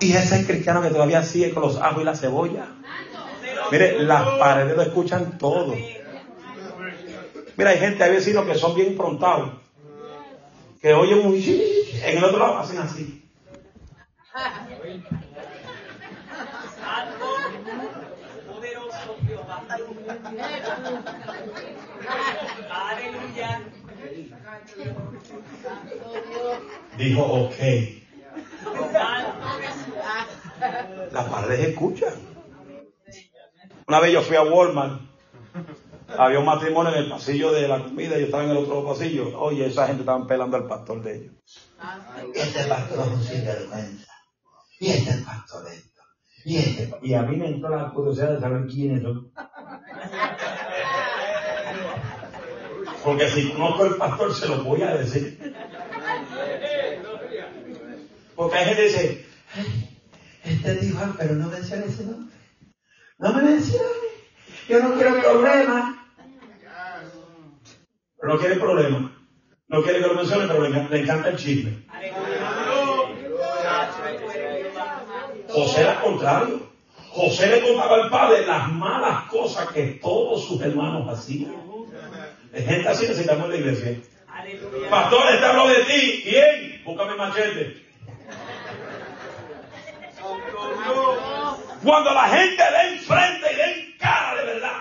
[0.00, 2.66] Y ese es cristiano que todavía sigue con los ajos y la cebolla.
[3.70, 5.76] Mire, las paredes lo escuchan todo.
[7.56, 9.61] Mira, hay gente, hay vecinos que son bien improntados
[10.82, 13.22] que oye un en el otro lado hacen así.
[26.98, 27.54] Dijo ok.
[31.12, 32.14] Las paredes escuchan.
[33.86, 35.11] Una vez yo fui a Walmart.
[36.18, 38.84] Había un matrimonio en el pasillo de la comida y yo estaba en el otro
[38.84, 39.38] pasillo.
[39.38, 41.34] Oye, esa gente estaba pelando al pastor de ellos.
[42.34, 44.12] Este pastor es un sinvergüenza.
[44.78, 46.02] Y este pastor esto.
[46.44, 46.94] Y este.
[47.02, 49.32] Y a mí me entró la curiosidad de saber quiénes son.
[53.04, 55.54] Porque si conozco al pastor, se lo voy a decir.
[58.36, 59.88] Porque hay gente que dice, "Ay,
[60.44, 62.34] Este dijo, pero no menciona ese nombre.
[63.18, 63.88] No me mencione.
[64.68, 65.91] Yo no quiero problemas.
[68.32, 69.12] No quiere problema.
[69.68, 71.82] No quiere que lo mencione, pero le, enca- le encanta el chisme.
[75.48, 76.70] José era contrario.
[77.10, 81.54] José le contaba al padre las malas cosas que todos sus hermanos hacían.
[82.54, 84.00] Gente así necesitamos en la iglesia.
[84.90, 86.20] Pastor, este habló de ti.
[86.24, 86.82] ¿Quién?
[86.84, 87.82] Búscame machete.
[91.84, 94.78] Cuando la gente le enfrente y le en cara de verdad.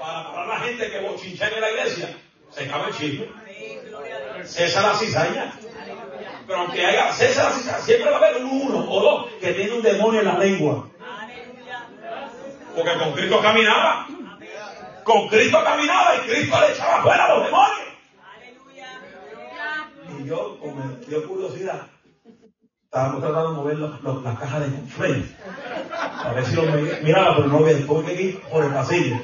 [0.00, 2.16] Para parar a la gente que bochincha en la iglesia,
[2.50, 3.26] se acaba el chisme.
[4.42, 5.52] Esa es la cizaña.
[6.46, 9.52] Pero aunque haya César la cizaña, siempre va a haber un uno o dos que
[9.52, 10.88] tiene un demonio en la lengua.
[12.74, 14.06] Porque con Cristo caminaba.
[15.04, 17.78] Con Cristo caminaba y Cristo le echaba fuera a los demonios.
[20.20, 21.86] Y yo, como me dio curiosidad,
[22.84, 25.26] estábamos tratando de mover los- los- las cajas de conflent.
[25.92, 27.86] A ver si lo me- miraba, pero no lo veía.
[28.06, 29.16] Que ir por el pasillo.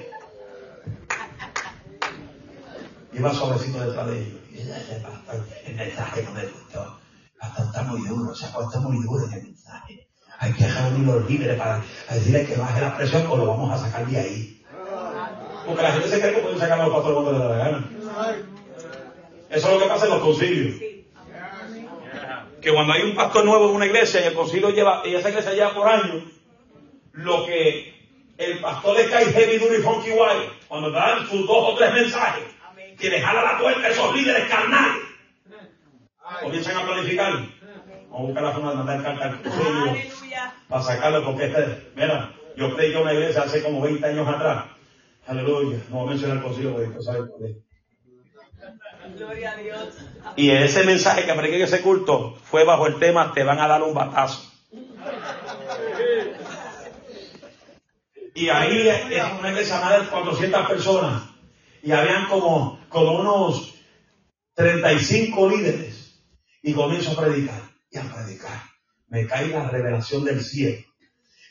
[3.19, 4.41] Iba suavecito detrás de ellos.
[4.53, 6.99] Y ese pastor, el mensaje no me gustó.
[7.41, 10.07] Pastor está muy duro, se ha puesto muy duro el mensaje.
[10.39, 13.85] Hay que reunir los líderes para decirle que baje la presión o lo vamos a
[13.85, 14.63] sacar de ahí.
[15.67, 17.65] Porque la gente se cree que pueden sacar a los pastores cuando les da la
[17.65, 17.91] gana.
[19.51, 20.81] Eso es lo que pasa en los concilios.
[22.61, 25.31] Que cuando hay un pastor nuevo en una iglesia y el concilio lleva, y esa
[25.31, 26.23] iglesia lleva por años,
[27.13, 27.95] lo que
[28.37, 31.93] el pastor le cae heavy, duro y funky guay, cuando dan sus dos o tres
[31.93, 32.45] mensajes,
[32.99, 35.03] que le jala la tuerca a esos líderes carnales,
[36.43, 37.33] comienzan a planificar.
[38.11, 39.97] Vamos a buscar la forma de mandar carta al concilio
[40.69, 44.65] para sacarlo porque este, mira, yo prediqué en una iglesia hace como 20 años atrás.
[45.27, 45.79] Aleluya.
[45.91, 47.57] No voy a mencionar el concilio porque tú sabes cuál es.
[49.17, 49.89] Gloria a Dios.
[50.37, 53.69] Y ese mensaje que prediqué en ese culto fue bajo el tema te van a
[53.69, 54.51] dar un batazo.
[58.35, 61.38] Y ahí es una iglesia más de 400 personas.
[61.89, 63.73] Y habían como, como unos
[64.53, 66.21] 35 líderes.
[66.63, 67.63] Y comienzo a predicar.
[67.91, 68.63] Y a predicar.
[69.07, 70.85] Me cae la revelación del cielo.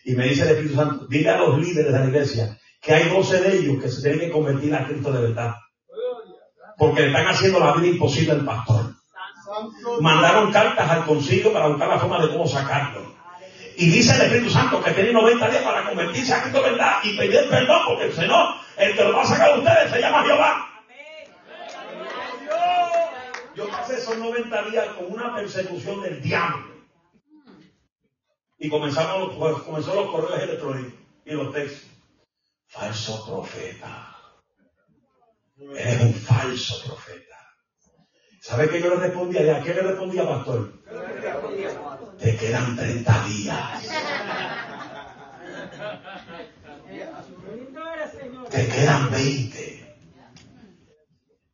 [0.06, 3.10] Y me dice el Espíritu Santo, dile a los líderes de la iglesia que hay
[3.10, 5.56] 12 de ellos que se tienen que convertir a Cristo de verdad.
[6.78, 8.94] Porque le están haciendo la vida imposible al pastor.
[10.02, 13.16] Mandaron cartas al concilio para buscar la forma de cómo sacarlo.
[13.76, 17.00] Y dice el Espíritu Santo que tiene 90 días para convertirse a Cristo de verdad
[17.04, 19.99] y pedir perdón, porque si no, el que lo va a sacar de ustedes se
[19.99, 20.69] llama Jehová.
[23.55, 26.78] Yo pasé esos 90 días con una persecución del diablo.
[28.59, 30.93] Y comenzamos, pues, comenzó los correos electrónicos
[31.25, 31.89] y los textos.
[32.67, 34.15] Falso profeta.
[35.75, 37.38] Eres un falso profeta.
[38.41, 39.41] ¿Sabe qué yo le respondía?
[39.41, 40.73] ¿Y a qué le respondía, pastor?
[42.19, 43.89] Te quedan 30 días.
[48.78, 49.95] Quedan 20.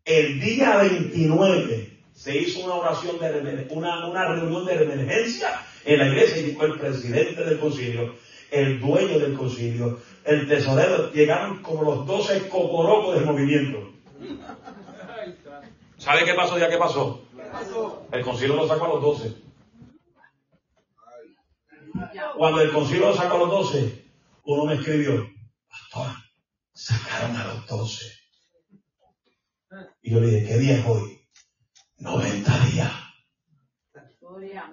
[0.04, 6.08] El día 29 se hizo una oración de una, una reunión de emergencia en la
[6.10, 8.16] iglesia y el presidente del concilio,
[8.52, 13.94] el dueño del concilio, el tesorero, llegaron como los 12 cocorocos del movimiento.
[15.98, 17.24] ¿Sabe qué pasó ya qué pasó?
[18.12, 19.36] El concilio lo sacó a los 12.
[22.36, 24.06] Cuando el concilio lo sacó a los 12,
[24.44, 25.26] uno me escribió,
[25.70, 26.23] pastor,
[26.74, 28.06] sacaron a los 12.
[30.02, 31.28] Y yo le dije, ¿qué día es hoy?
[31.98, 32.92] 90 días.
[34.20, 34.64] Gloria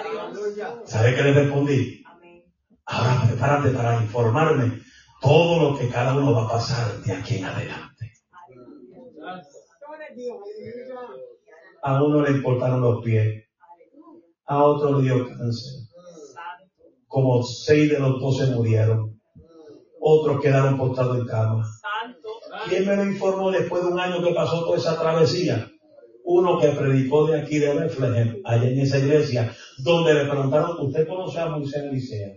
[0.00, 0.90] a Dios.
[0.90, 2.02] ¿Sabe qué le respondí?
[2.86, 4.82] Ahora prepárate para informarme
[5.20, 8.12] todo lo que cada uno va a pasar de aquí en adelante.
[11.82, 13.44] A uno le importaron los pies,
[14.46, 15.86] a otro le dio cáncer.
[17.06, 19.19] Como seis de los doce murieron.
[20.00, 21.64] Otros quedaron postrados en cama.
[22.68, 25.70] ¿Quién me lo informó después de un año que pasó toda esa travesía?
[26.24, 31.06] Uno que predicó de aquí de Bethlehem, allá en esa iglesia, donde le preguntaron, ¿usted
[31.06, 32.36] conoce a Moisés Elisea?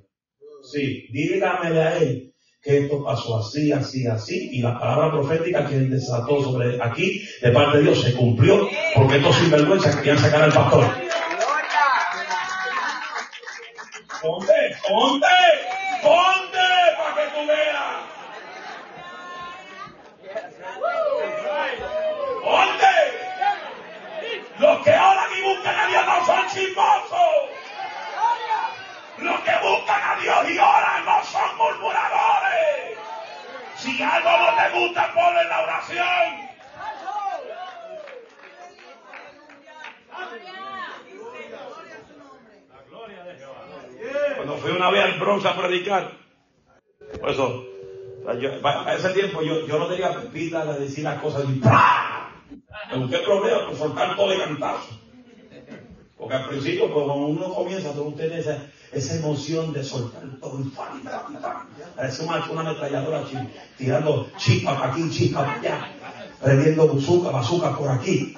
[0.64, 2.34] Sí, dígamele a él
[2.64, 7.22] que esto pasó así, así, así, y la palabra profética que él desató sobre aquí,
[7.42, 10.86] de parte de Dios, se cumplió, porque estos sinvergüenzas querían sacar al pastor.
[14.22, 14.54] Ponte,
[14.88, 15.28] ponte
[16.98, 17.94] para que tú veas.
[22.44, 22.94] Ponte.
[24.60, 27.50] Los que oran y buscan a Dios no son chismosos.
[29.18, 32.98] Los que buscan a Dios y oran no son murmuradores.
[33.78, 36.54] Si algo no te gusta, ponle la oración.
[44.36, 46.12] Cuando fui una vez al Bronx a predicar,
[47.20, 47.66] por eso,
[48.28, 51.44] a ese tiempo yo, yo no tenía pepita de decir las cosas.
[52.94, 55.00] Me busqué problemas por soltar todo de cantazo.
[56.18, 58.58] Porque al principio, pues, cuando uno comienza, todo tiene esa,
[58.92, 61.02] esa emoción de soltar todo y ¡pam!
[61.96, 63.24] Parece una, una ametralladora
[63.78, 65.92] tirando chispa para aquí, chispa para allá,
[66.42, 68.36] prendiendo bazooka, bazooka por aquí.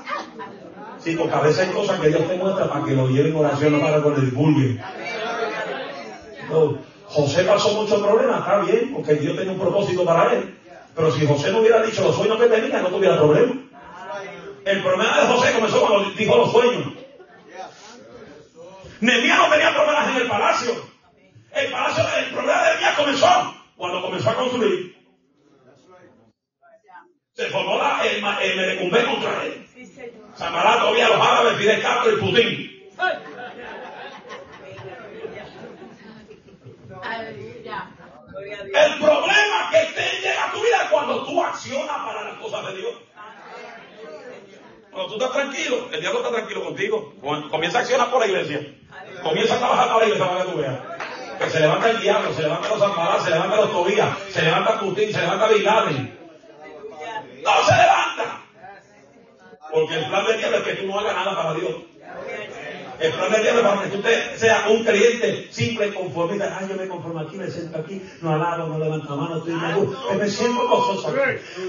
[0.99, 3.73] Sí, porque a veces hay cosas que Dios te muestra para que lo lleven oración,
[3.73, 4.81] no para que lo divulguen.
[7.07, 10.57] José pasó muchos problemas, está bien, porque Dios tenía un propósito para él.
[10.95, 13.64] Pero si José no hubiera dicho los sueños que tenía, no tuviera problema.
[14.65, 16.93] El problema de José comenzó cuando dijo los sueños.
[18.99, 20.89] Nehemías no tenía problemas en el palacio.
[21.51, 24.95] El palacio, el problema de Nehemías comenzó cuando comenzó a construir.
[27.33, 29.67] Se formó la, el, el contra él.
[30.35, 32.71] Samará todavía los árabes, Fidel Castro y Putin.
[38.73, 42.67] El problema que te llega a tu vida es cuando tú accionas para las cosas
[42.67, 43.04] de Dios.
[44.95, 47.13] Cuando tú estás tranquilo, el diablo está tranquilo contigo.
[47.51, 48.65] Comienza a accionar por la iglesia.
[49.21, 50.79] Comienza a trabajar para la iglesia para que tú veas.
[51.37, 54.79] Que se levanta el diablo, se levanta los Zambarás, se levanta los Tobías, se levanta
[54.79, 55.63] Putin, se levanta Bin
[57.43, 58.41] No se levanta.
[59.69, 61.75] Porque el plan del diablo es que tú no hagas nada para Dios.
[62.97, 66.57] El plan de Dios es para que usted sea un creyente simple, conformista.
[66.57, 69.73] Ay, yo me conformo aquí, me siento aquí, no alabo, no levanto mano, estoy me
[69.73, 70.13] gusta.
[70.13, 71.13] Me siento gozoso.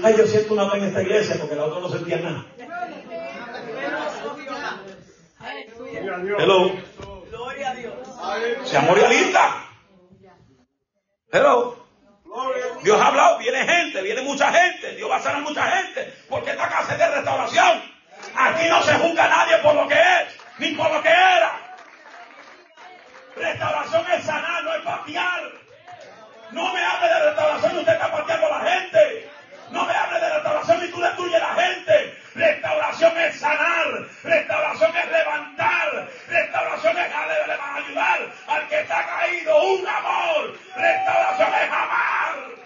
[0.01, 2.45] Ay, yo siento una pena en esta iglesia porque la otra no sentía nada.
[6.39, 6.71] Hello.
[7.29, 7.93] Gloria a Dios.
[8.95, 9.51] Realistas.
[11.31, 11.87] Hello.
[12.83, 16.51] Dios ha hablado, viene gente, viene mucha gente, Dios va a sanar mucha gente, porque
[16.51, 17.83] esta casa es de restauración.
[18.35, 21.59] Aquí no se juzga nadie por lo que es ni por lo que era.
[23.35, 25.51] Restauración es sanar, no es patear.
[26.51, 29.29] No me hable de restauración usted está pateando a la gente.
[29.71, 32.21] No me hable de restauración y tú destruyes la gente.
[32.35, 34.07] Restauración es sanar.
[34.23, 36.09] Restauración es levantar.
[36.27, 39.63] Restauración es ayudar al que está caído.
[39.63, 40.57] Un amor.
[40.75, 42.57] Restauración es amar.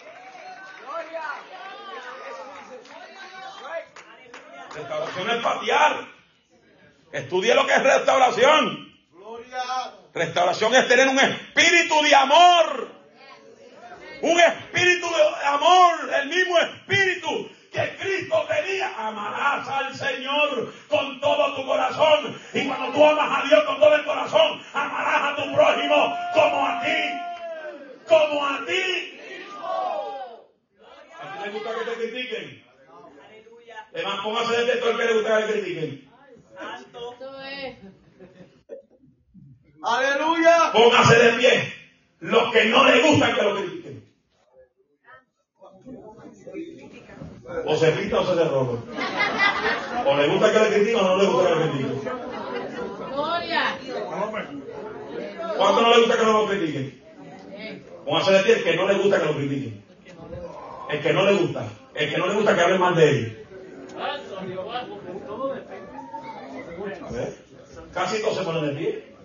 [4.73, 5.95] Restauración es patear.
[7.11, 8.91] Estudie lo que es restauración.
[10.13, 12.91] Restauración es tener un espíritu de amor.
[14.21, 18.93] Un espíritu de amor, el mismo espíritu que Cristo tenía.
[18.97, 22.39] Amarás al Señor con todo tu corazón.
[22.53, 26.67] Y cuando tú amas a Dios con todo el corazón, amarás a tu prójimo como
[26.67, 28.07] a ti.
[28.07, 29.19] Como a ti.
[31.19, 32.63] ¿A ti le gusta que te critiquen?
[33.93, 36.11] Además, póngase de todo el que le gusta que te critiquen.
[39.83, 40.71] Aleluya.
[40.73, 41.73] Póngase de pie.
[42.19, 43.80] Los que no le gustan que lo critiquen.
[47.65, 48.77] O se pinta o se derroba.
[50.05, 52.01] O le gusta que le critiquen o no le gusta que le critiquen.
[55.57, 57.01] ¿Cuánto no le gusta que no lo critiquen?
[58.05, 59.83] Póngase de pie el que no le gusta que lo critiquen.
[60.89, 61.67] El que no le gusta.
[61.93, 63.45] El que no le gusta que hablen mal de él.
[67.93, 69.15] Casi todos se ponen de pie.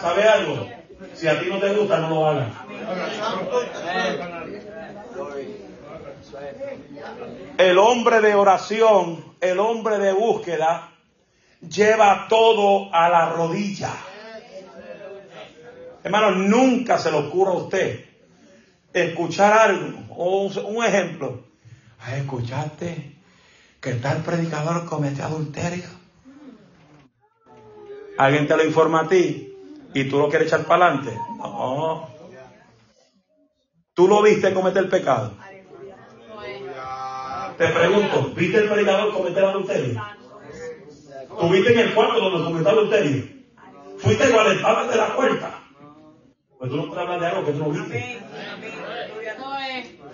[0.00, 0.68] ¿Sabe algo?
[1.14, 2.48] Si a ti no te gusta, no lo hagas.
[7.58, 10.92] El hombre de oración, el hombre de búsqueda,
[11.60, 13.92] lleva todo a la rodilla.
[16.04, 18.04] Hermano, nunca se le ocurra a usted
[18.92, 21.44] escuchar algo, o un ejemplo.
[22.14, 23.16] ¿Escuchaste
[23.80, 26.06] que tal predicador cometió adulterio?
[28.18, 29.54] alguien te lo informa a ti
[29.94, 31.18] y tú lo quieres echar para adelante.
[31.38, 32.08] No.
[33.94, 35.32] Tú lo viste cometer pecado.
[37.58, 40.02] Te pregunto, ¿viste el predicador cometer adulterio?
[41.40, 43.24] ¿Tuviste en el cuarto donde cometió adulterio?
[43.98, 44.58] ¿Fuiste igual el
[44.90, 45.50] de la puerta?
[46.58, 48.18] Pues tú no puedes hablar de algo que tú no viste.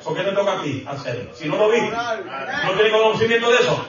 [0.04, 1.30] ¿Por qué te toca a ti hacer?
[1.34, 3.86] Si no lo viste, ¿no tienes conocimiento de eso?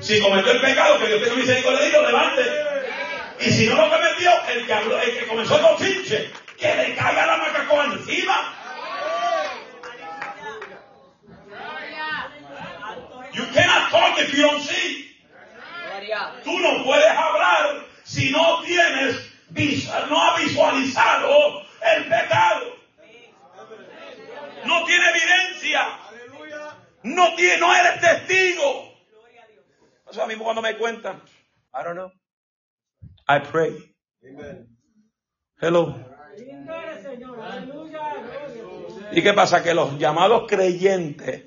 [0.00, 2.42] Si cometió el pecado, que Dios tenga misericordia de levante.
[3.40, 6.94] Y si no lo cometió, el que, habló- el que comenzó el bochinche, que le
[6.94, 8.54] caiga la macacoa encima.
[13.34, 15.10] You cannot talk if you don't see.
[16.44, 19.16] Tú no puedes hablar si no tienes,
[20.10, 22.76] no has visualizado el pecado.
[24.66, 25.98] No tiene evidencia.
[27.02, 28.94] No, tiene, no eres testigo.
[30.10, 31.22] Eso a mí cuando me cuentan.
[31.74, 32.12] I don't know.
[33.28, 33.94] I pray.
[35.60, 35.94] Hello.
[39.12, 39.62] ¿Y qué pasa?
[39.62, 41.44] Que los llamados creyentes,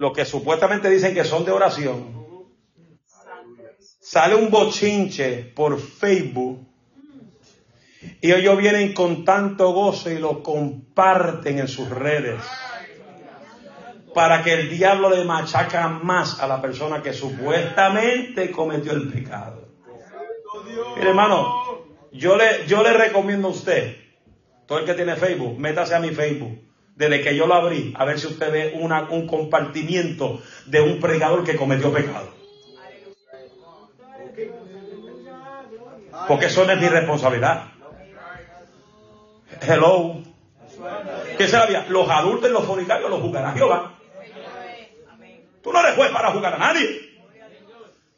[0.00, 2.24] los que supuestamente dicen que son de oración,
[4.00, 6.66] sale un bochinche por Facebook
[8.22, 12.40] y ellos vienen con tanto gozo y lo comparten en sus redes
[14.14, 19.68] para que el diablo le machaca más a la persona que supuestamente cometió el pecado.
[20.96, 23.98] Mire, hermano, yo le, yo le recomiendo a usted,
[24.64, 26.69] todo el que tiene Facebook, métase a mi Facebook.
[26.94, 31.44] Desde que yo lo abrí, a ver si usted ve un compartimiento de un predicador
[31.44, 32.28] que cometió pecado.
[36.28, 37.68] Porque eso no es mi responsabilidad.
[39.60, 40.22] Hello.
[41.36, 41.86] ¿Qué se había?
[41.88, 43.94] Los adultos y los fornicarios los juzgará Jehová.
[45.62, 47.10] Tú no eres juez para juzgar a nadie.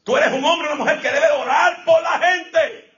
[0.03, 2.91] Tú eres un hombre o una mujer que debe orar por la gente.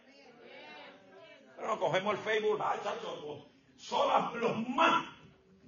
[1.56, 3.46] Pero no cogemos el Facebook, chacho,
[3.78, 5.04] son los más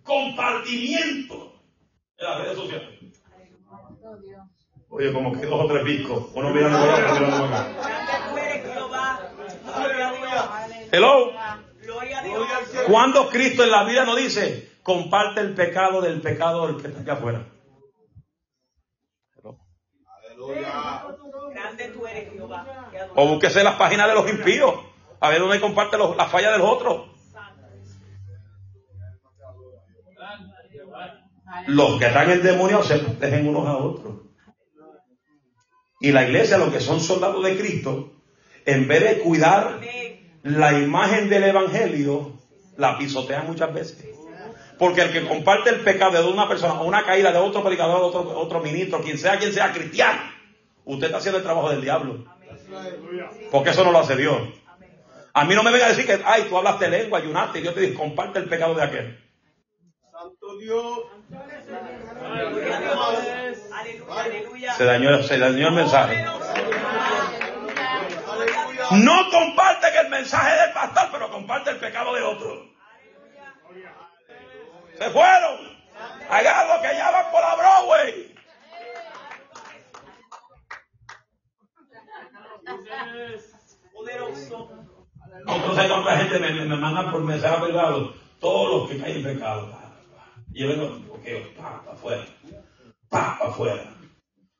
[0.08, 1.52] compartimientos
[2.18, 2.90] de las redes sociales.
[4.90, 6.30] Oye, como que dos o tres discos.
[6.34, 7.68] Uno mirando por otro mirando acá.
[7.74, 9.20] Grande tú eres, Jehová.
[9.76, 10.90] Gloria a Dios.
[10.94, 11.32] Hello.
[11.82, 12.48] Gloria a Dios.
[12.88, 17.02] ¿Cuándo Cristo en la vida nos dice, comparte el pecado del pecado del que está
[17.02, 17.46] allá afuera?
[19.36, 19.58] Hello.
[21.52, 22.88] Grande tú eres, Jehová.
[22.92, 23.22] Qué adorable.
[23.22, 24.74] O búsquese las páginas de los impíos,
[25.20, 27.10] a ver dónde comparte los- las fallas de los otros.
[31.66, 34.16] Los que están endemoniados se protegen unos a otros.
[36.00, 38.14] Y la iglesia, los que son soldados de Cristo,
[38.66, 39.80] en vez de cuidar
[40.44, 42.40] la imagen del evangelio,
[42.78, 44.06] la pisotean muchas veces.
[44.78, 48.02] Porque el que comparte el pecado de una persona o una caída de otro predicador,
[48.02, 50.20] otro, otro ministro, quien sea, quien sea cristiano,
[50.86, 52.26] usted está haciendo el trabajo del diablo.
[53.52, 54.38] Porque eso no lo hace Dios.
[55.34, 57.74] A mí no me venga a decir que, ay, tú hablaste lengua, ayunaste, y Dios
[57.74, 59.27] te dice, comparte el pecado de aquel.
[60.58, 61.00] Santo Dios.
[61.30, 62.98] Gloria a Dios.
[63.72, 64.74] Aleluya, aleluya.
[64.74, 66.26] Se dañó, se dañó el mensaje.
[68.92, 72.66] No comparte que el mensaje del pastor, pero comparte el pecado de otro.
[74.98, 75.78] Se fueron.
[76.30, 78.36] Algo que ya van por la Broadway.
[85.48, 89.87] Entonces tanta gente me, me mandan por mensaje privado todos los que caen en pecado.
[90.58, 92.26] Y yo vengo, ok, pa, pa afuera,
[93.10, 93.94] pa, pa afuera,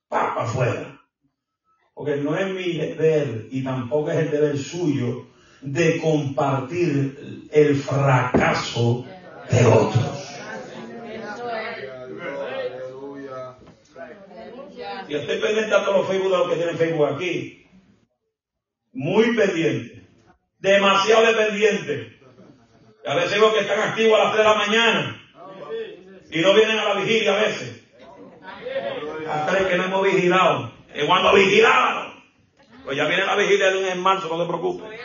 [0.08, 1.02] pa, pa afuera.
[1.96, 5.26] Porque no es mi deber y tampoco es el deber suyo
[5.62, 9.08] de compartir el fracaso
[9.50, 10.36] de otros.
[15.10, 17.68] Y estoy pendiente a todos los Facebook de los que tienen Facebook aquí.
[18.94, 20.08] Muy pendiente.
[20.60, 22.20] Demasiado dependiente.
[23.04, 25.24] A veces veo que están activos a las 3 de la mañana.
[26.32, 27.84] Y no vienen a la vigilia a veces.
[29.30, 30.72] A tres que no hemos vigilado.
[30.94, 32.14] Y cuando vigilábamos.
[32.84, 35.00] Pues ya viene la vigilia de un en marzo, no te preocupes.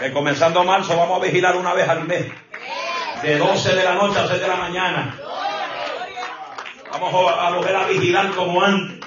[0.00, 2.26] Que comenzando marzo vamos a vigilar una vez al mes.
[3.22, 5.18] De 12 de la noche a 6 de la mañana.
[6.90, 9.02] Vamos a, a volver a vigilar como antes.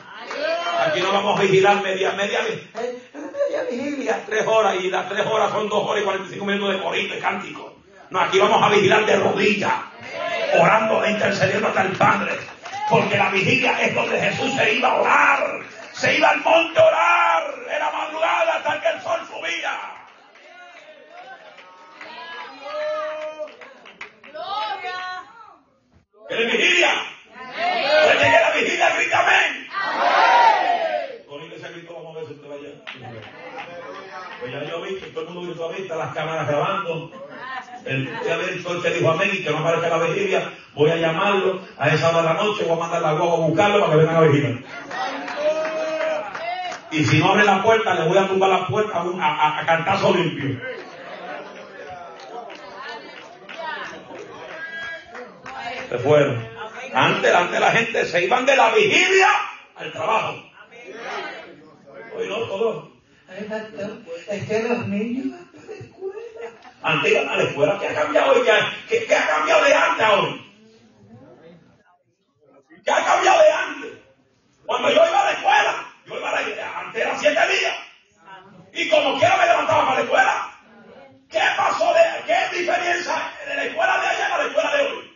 [0.86, 2.70] Aquí no vamos a vigilar media, media, eh,
[3.14, 6.82] media vigilia, tres horas, y las tres horas son dos horas y 45 minutos de
[6.82, 7.76] corito y cántico.
[8.10, 9.74] No, aquí vamos a vigilar de rodillas,
[10.60, 12.34] orando e intercediendo hasta el Padre.
[12.90, 15.60] Porque la vigilia es donde Jesús se iba a orar.
[15.94, 19.96] Se iba al monte a orar en la madrugada hasta que el sol subía.
[26.28, 26.92] ¿Quieres vigilia?
[27.56, 29.68] Desde que la vigilia grita amén.
[31.28, 32.72] Con ese grito vamos a ver si usted va allá.
[34.40, 37.12] Pues ya yo vi que todo el mundo gritó las cámaras grabando.
[37.86, 41.62] El, ver el que dijo amén y que no aparezca la vigilia, voy a llamarlo
[41.78, 43.98] a esa hora de la noche, voy a mandar la guagua a buscarlo para que
[43.98, 44.54] vengan a vigilar.
[46.92, 49.66] Y si no abre la puerta, le voy a tumbar la puerta a, a, a-
[49.66, 50.60] cantazo limpio.
[55.90, 56.48] Se fueron.
[56.94, 59.28] Antes, antes la gente se iban de la vigilia
[59.76, 60.36] al trabajo.
[62.18, 62.86] Hoy no, todos,
[64.30, 66.22] es que los niños van para la escuela.
[66.88, 68.42] Antes iban a la escuela, ¿qué ha cambiado hoy?
[68.88, 70.54] ¿Qué, ha- cambiado de antes a hoy?
[72.86, 73.92] ¿Qué ha cambiado de antes?
[74.68, 77.76] Cuando yo iba a la escuela, yo iba a la antes era siete días.
[78.74, 80.52] Y como quiera me levantaba para la escuela.
[81.28, 85.12] ¿Qué pasó de qué diferencia de la escuela de ayer a la escuela de hoy?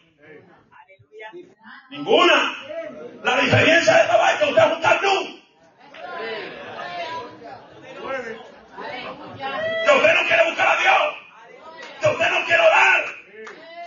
[1.92, 2.56] Ninguna.
[3.24, 5.40] La diferencia de esta es que usted es un.
[9.86, 11.16] Que usted no quiere buscar a Dios.
[12.02, 13.04] Que usted no quiere orar.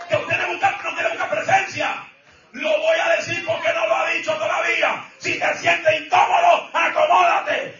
[0.09, 2.07] Que usted no, busca- no quiere buscar presencia.
[2.63, 5.05] Lo voy a decir porque no lo ha dicho todavía.
[5.17, 7.75] Si te sientes incómodo, acomódate.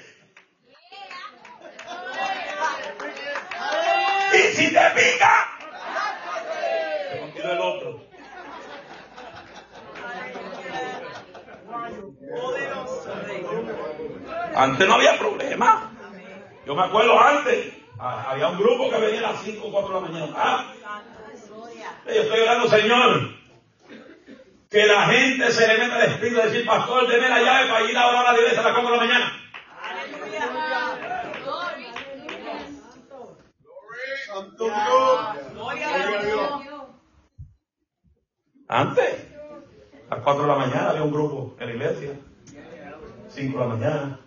[4.34, 5.58] Y si te pica,
[7.12, 8.02] te continúa el otro.
[14.56, 15.92] Antes no había problema.
[16.66, 19.88] Yo me acuerdo antes, ah, había un grupo que venía a las 5 o 4
[19.88, 20.34] de la mañana.
[20.36, 20.74] Ah,
[22.06, 23.43] yo estoy orando, Señor,
[24.74, 27.92] que la gente se le meta el espíritu de decir, pastor, deme la llave para
[27.92, 29.40] ir a orar a la iglesia a las 4 de la mañana.
[34.26, 35.54] Santo Dios.
[35.54, 36.52] Gloria a Dios.
[38.68, 39.28] Antes,
[40.10, 42.10] a las 4 de la mañana había un grupo en la iglesia.
[43.30, 44.20] 5 de la mañana.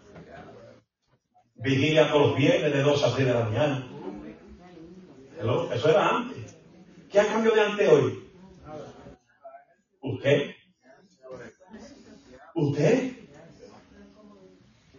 [1.56, 3.88] Vigilia todos los viernes de 2 a 6 de la mañana.
[5.74, 6.56] Eso era antes.
[7.10, 8.25] ¿Qué ha cambiado de antes hoy?
[10.06, 10.54] ¿Usted?
[12.54, 13.12] ¿Usted?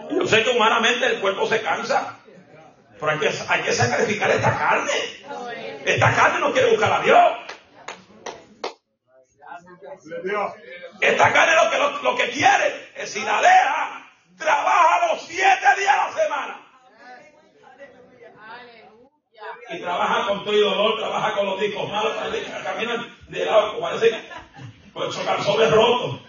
[0.10, 2.18] Yo sé que humanamente el cuerpo se cansa,
[3.00, 4.92] pero hay que, hay que sacrificar esta carne.
[5.86, 7.34] Esta carne no quiere buscar a Dios.
[11.02, 16.08] Esta carne lo que, lo, lo que quiere es deja, trabaja los siete días a
[16.08, 16.60] la semana.
[19.70, 22.14] Y trabaja con todo y dolor, trabaja con los discos malos,
[22.64, 24.24] caminan de lado, como parece
[24.94, 26.22] con esos calzones rotos.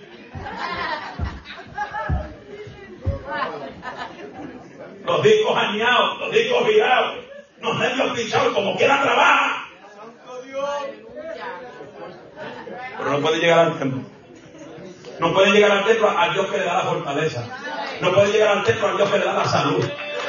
[5.05, 7.16] Los discos añados, los discos virados,
[7.61, 9.68] los nervios pinchados, como quiera trabaja.
[12.98, 14.02] Pero no puede llegar al templo.
[15.18, 17.44] No puede llegar al templo al Dios que le da la fortaleza.
[18.00, 19.84] No puede llegar al templo al Dios que le da la salud.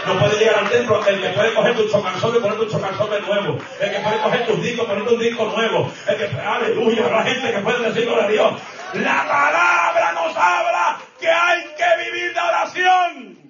[0.05, 3.09] No puede llegar al templo el que puede coger tu chocanzón y poner tu chocanzón
[3.09, 3.57] de nuevo.
[3.79, 5.91] El que puede coger tus discos y poner un disco nuevo.
[6.07, 8.53] El que, aleluya, la gente que puede decir gloria a Dios.
[8.93, 13.44] La palabra nos habla que hay que vivir de oración.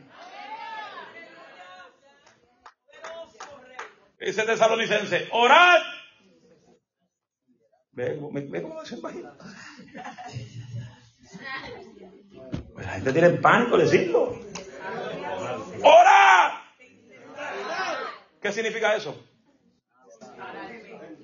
[4.26, 5.82] Dice Tesalonicense, orad.
[7.91, 9.34] Ve, cómo se imagina.
[12.76, 14.39] La gente tiene pánico decirlo.
[15.84, 16.59] ¡Ora!
[18.41, 19.15] ¿Qué significa eso?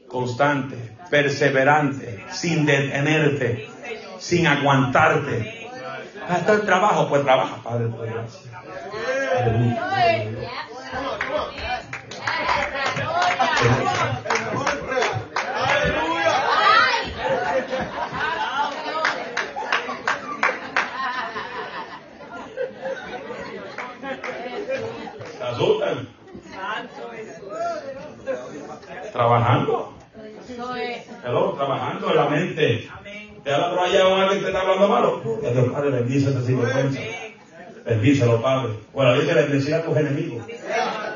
[0.07, 3.67] Constante, perseverante, sin detenerte,
[4.19, 5.71] sin aguantarte.
[6.29, 7.89] Hasta el trabajo, pues trabaja, Padre.
[9.39, 9.87] Aleluya.
[13.61, 13.67] Se
[25.43, 26.07] asustan.
[29.11, 29.93] Trabajando.
[31.23, 32.89] Hello, trabajando en la mente.
[33.43, 35.21] Te habla por allá un alguien que te está hablando malo.
[35.39, 36.99] Que Dios Padre bendice ese sinvergüenza.
[37.85, 38.73] Bendícelo, Padre.
[38.91, 40.47] Bueno, dice bendecir a tus enemigos.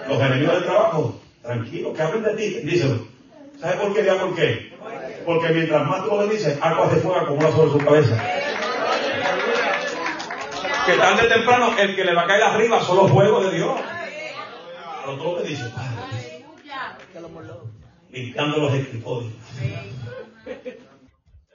[0.08, 1.25] Los enemigos del trabajo.
[1.46, 2.56] Tranquilo, que hablen de ti.
[2.56, 3.08] Bendícelo.
[3.60, 4.02] ¿Sabes por qué?
[4.02, 4.74] Diga por qué.
[5.26, 8.24] Porque mientras más tú lo bendices, agua de fuego acumula sobre su cabeza.
[10.86, 13.58] Que tarde o temprano el que le va a caer arriba son los fuegos de
[13.58, 13.72] Dios.
[15.04, 16.46] Pero todo le dice, Padre,
[18.10, 19.34] limpiando los escritorios.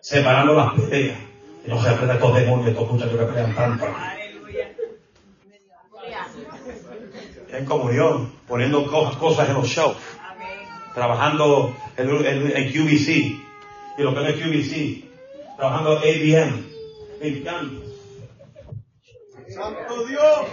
[0.00, 1.18] Separando las peleas.
[1.66, 3.86] Y no se aprende estos demonios, estos muchachos que pelean tanto.
[7.52, 9.96] En comunión, poniendo cosas en los shelves.
[10.94, 13.08] Trabajando en, QVC.
[13.98, 15.04] Y lo que no es QVC.
[15.56, 16.70] Trabajando ABM.
[19.48, 20.46] Santo Dios.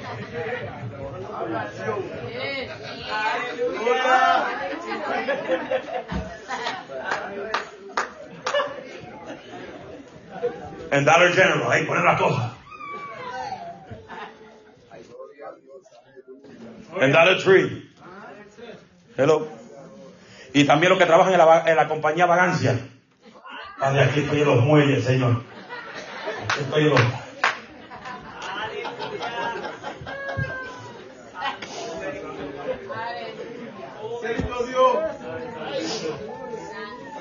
[10.89, 12.56] En Dollar General, ahí ponen las cosas.
[16.95, 17.91] En Dollar Tree.
[19.17, 19.47] Hello.
[20.53, 22.79] Y también los que trabajan en la, compañía Vagancia.
[23.79, 25.43] Padre, aquí estoy en los muelles, Señor.
[26.47, 27.01] Aquí estoy en los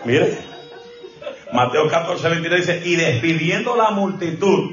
[0.04, 0.38] Mire,
[1.52, 4.70] Mateo 14, 23 dice, y despidiendo la multitud,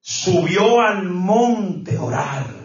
[0.00, 2.57] subió al monte a orar.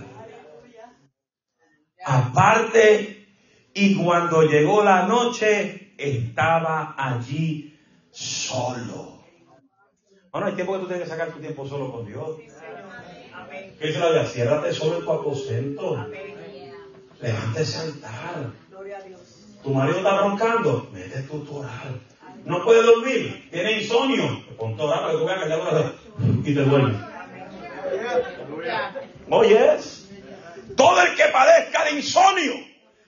[2.05, 3.27] Aparte,
[3.73, 7.79] y cuando llegó la noche, estaba allí
[8.11, 9.23] solo.
[10.31, 12.37] Ahora hay tiempo que tú tienes que sacar tu tiempo solo con Dios.
[13.79, 14.25] ¿Qué dice la vida?
[14.25, 16.07] Ciérrate solo en tu aposento.
[17.21, 18.51] Levántese al altar.
[19.63, 21.99] Tu marido está roncando, mete tu orar.
[22.45, 26.55] No puede dormir, tiene insomnio, ponte a orar para que tú veas que ya y
[26.55, 26.97] te duermes.
[29.29, 29.77] Oye,
[30.75, 32.53] todo el que padezca de insomnio,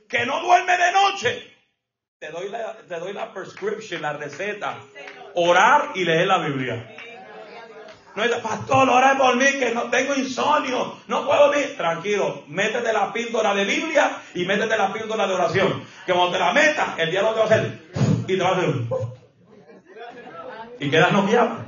[0.07, 1.53] que no duerme de noche,
[2.19, 4.77] te doy la, te doy la prescription, la receta,
[5.35, 6.95] orar y leer la Biblia.
[8.15, 11.75] No es, pastor, ora por mí que no tengo insomnio, no puedo dormir.
[11.75, 15.85] Tranquilo, métete la píldora de Biblia y métete la píldora de oración.
[16.05, 17.79] Que cuando te la metas, el diablo te va a hacer
[18.27, 19.15] y te va a hacer
[20.79, 21.64] y quedas noqueado.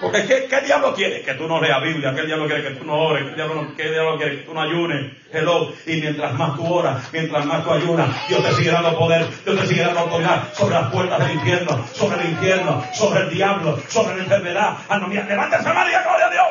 [0.00, 1.22] Porque ¿qué, ¿qué, diablo quiere?
[1.22, 3.24] Que tú no leas Biblia, ¿qué diablo quiere que tú no ores?
[3.28, 5.12] ¿Qué diablo, quiere que tú no ayunes?
[5.32, 5.72] Hello.
[5.86, 9.60] Y mientras más tú oras, mientras más tú ayunas, Dios te sigue dando poder, Dios
[9.60, 13.78] te sigue dando autoridad sobre las puertas del infierno, sobre el infierno, sobre el diablo,
[13.88, 14.76] sobre la enfermedad.
[14.88, 16.46] Ah, no, mira, levántese mano y gloria a Dios.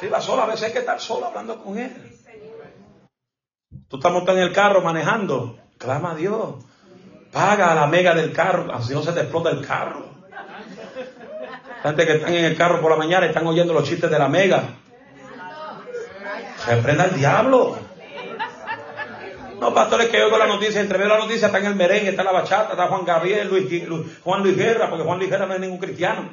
[0.00, 1.92] Sí, va sola, a veces hay que estar solo hablando con Él.
[3.88, 6.56] Tú estás montando en el carro manejando, clama a Dios.
[7.32, 10.06] Paga la mega del carro, así no se te explota el carro.
[11.82, 14.28] Gente que están en el carro por la mañana están oyendo los chistes de la
[14.28, 14.62] mega.
[16.64, 17.78] Se prenda el diablo.
[19.58, 22.22] No, pastores que oigo la noticia, entre medio la noticia está en el merengue, está
[22.22, 23.48] la bachata, está Juan Gabriel,
[24.22, 26.30] Juan Luis Guerra, porque Juan Luis Guerra no es ningún cristiano.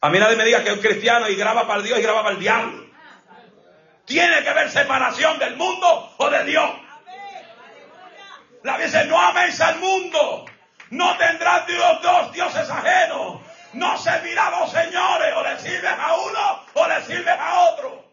[0.00, 2.34] A mí nadie me diga que es cristiano y graba para Dios y graba para
[2.34, 2.84] el diablo.
[4.04, 6.70] Tiene que haber separación del mundo o de Dios.
[8.62, 10.46] La dice, no améis al mundo.
[10.90, 13.40] No tendrás Dios dos dioses ajenos.
[13.72, 15.34] No servirá a dos señores.
[15.36, 18.12] O le sirves a uno o le sirves a otro.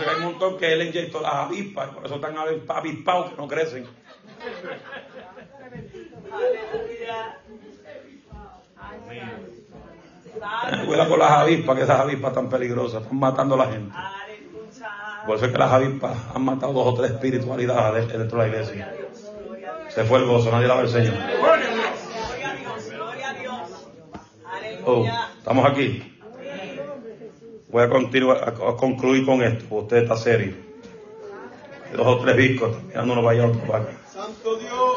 [0.00, 2.34] hay un montón que él inyectó las avispas, por eso están
[2.68, 3.86] avispados que no crecen.
[10.86, 13.94] Cuidado con las avispas, que esas avispas están peligrosas, están matando a la gente.
[15.26, 18.48] Por eso es que las avispas han matado dos o tres espiritualidades dentro de la
[18.48, 18.94] iglesia.
[19.88, 21.14] Se fue el gozo, nadie la ve el Señor.
[24.84, 25.06] Oh,
[25.38, 26.02] estamos aquí.
[27.68, 30.54] Voy a continuar a concluir con esto, usted está serio.
[31.96, 33.92] dos o tres discos, mirando uno vaya otro para acá.
[34.10, 34.96] Santo Dios.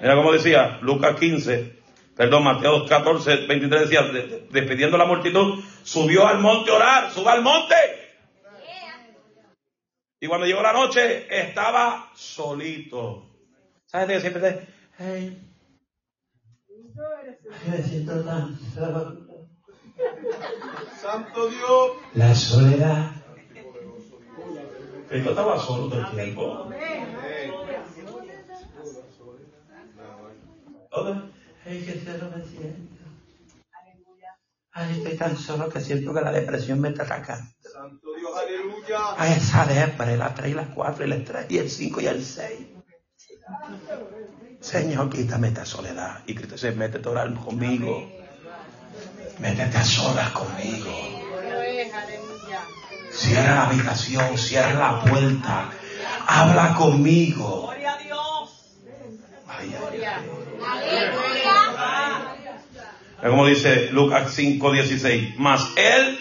[0.00, 1.76] Mira como decía, Lucas 15,
[2.16, 4.02] perdón, Mateo 14, 23 decía,
[4.50, 7.74] despidiendo la multitud, subió al monte a orar, suba al monte.
[10.20, 13.24] Y cuando llegó la noche, estaba solito.
[13.86, 14.68] ¿Sabes qué siempre dice?
[14.98, 15.48] Hey,
[17.68, 19.26] me siento tan solo.
[21.00, 21.90] Santo Dios.
[22.14, 23.12] La soledad.
[25.10, 26.68] Esto estaba solo todo el tiempo.
[31.64, 33.04] Ay, qué solo me siento.
[34.72, 37.50] Ay, estoy tan solo que siento que la depresión me está atacando.
[37.88, 38.98] Santo Dios, aleluya.
[39.16, 42.06] Ay, esa depre, la 3 y la 4 y la 3 y el 5 y
[42.06, 42.50] el 6.
[44.60, 46.20] Señor, quítame esta soledad.
[46.26, 48.10] Y Cristo dice, métete a orar conmigo.
[49.38, 50.90] Métete a solas conmigo.
[53.10, 55.70] Cierra la habitación, cierra la puerta.
[56.26, 57.68] Habla conmigo.
[57.68, 58.76] Gloria a Dios.
[59.46, 59.74] Ay.
[63.22, 65.36] Es como dice Lucas 5:16.
[65.38, 66.18] Mas él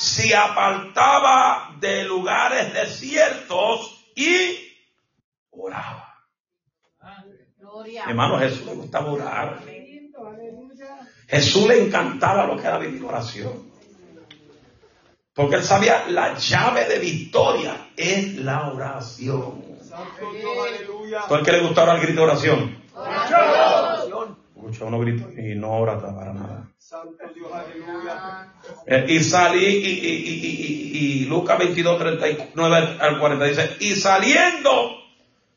[0.00, 4.56] se apartaba de lugares desiertos y
[5.50, 6.14] oraba.
[8.06, 9.58] Hermano, Jesús le gustaba orar.
[11.28, 13.70] Jesús le encantaba lo que era vivir oración.
[15.34, 19.62] Porque él sabía la llave de victoria es la oración.
[21.28, 22.82] ¿Todo el que le gusta orar el grito de oración?
[24.70, 26.72] Escucha uno grito y no ora para nada.
[28.86, 34.96] Eh, y salí, y, y, y, Lucas 22, 39 al 40 dice, y saliendo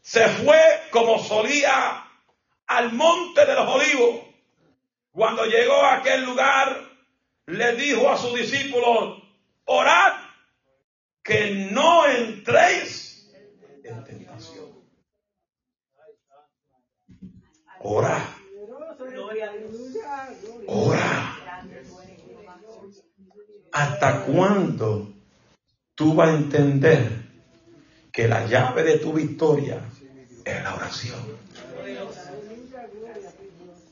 [0.02, 0.60] se fue
[0.90, 2.06] como solía
[2.66, 4.22] al monte de los olivos.
[5.12, 6.76] Cuando llegó a aquel lugar,
[7.46, 9.22] le dijo a sus discípulos,
[9.66, 10.14] orad
[11.22, 13.32] que no entréis
[13.84, 14.74] en tentación.
[17.80, 18.43] Orad.
[20.68, 21.36] Ora.
[23.72, 25.12] ¿Hasta cuándo
[25.96, 27.24] tú vas a entender
[28.12, 29.82] que la llave de tu victoria
[30.46, 31.20] es la oración?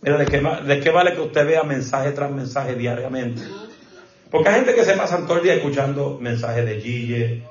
[0.02, 3.42] Mira, ¿de qué, ¿de qué vale que usted vea mensaje tras mensaje diariamente?
[4.30, 7.44] Porque hay gente que se pasa todo el día escuchando mensajes de Gille,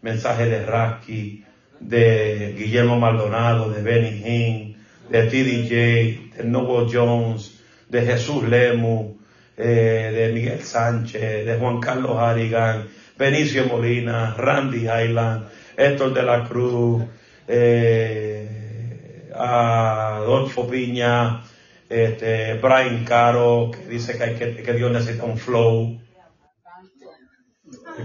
[0.00, 1.44] mensajes de Rasky,
[1.80, 4.76] de Guillermo Maldonado, de Benny Hinn,
[5.10, 9.18] de TDJ, Noble Jones, de Jesús Lemu,
[9.56, 12.88] eh, de Miguel Sánchez, de Juan Carlos Harrigan,
[13.18, 17.04] Benicio Molina, Randy Highland, Héctor de la Cruz,
[17.46, 21.42] eh, Adolfo Piña,
[21.88, 26.00] este, Brian Caro, que dice que, hay que, que Dios necesita un flow.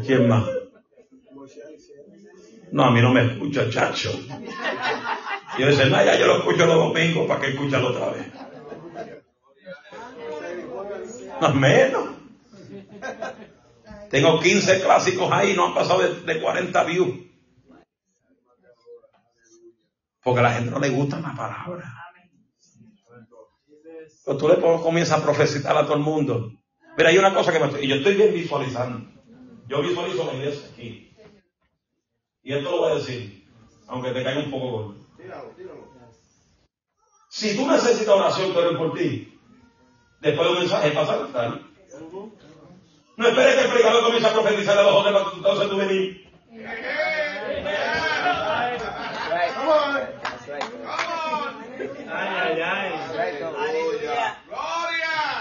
[0.06, 0.46] ¿Quién más?
[2.72, 4.12] No, a mí no me escucha, chacho.
[5.58, 8.28] Yo dice, no, ya yo lo escucho los domingos, ¿para que escucharlo otra vez?
[11.40, 12.10] Más menos.
[14.10, 17.20] Tengo 15 clásicos ahí, no han pasado de, 40 views.
[20.24, 21.94] Porque a la gente no le gusta la palabra.
[24.26, 26.52] Pero tú le comienzas a profetizar a todo el mundo.
[26.98, 29.12] Mira, hay una cosa que me estoy, y yo estoy bien visualizando.
[29.68, 31.16] Yo visualizo la iglesia aquí.
[32.42, 33.48] Y esto lo voy a decir,
[33.88, 35.05] aunque te caiga un poco gordo.
[37.30, 39.40] Si tú necesitas oración, pero por ti,
[40.22, 41.60] después de un mensaje pasa a estar.
[43.18, 46.26] No esperes que el predicador comience a profetizar a los jóvenes para entonces tú venir.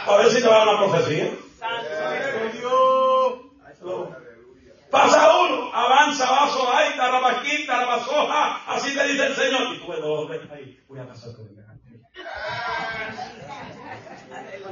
[0.06, 1.30] A ver si te va a dar una profecía.
[4.90, 5.33] Pasa
[7.20, 9.74] vaso, ahí, tarabaquita, tarabasoja, así te dice el Señor.
[9.74, 11.46] Y tú ves dos ahí, voy a pasar por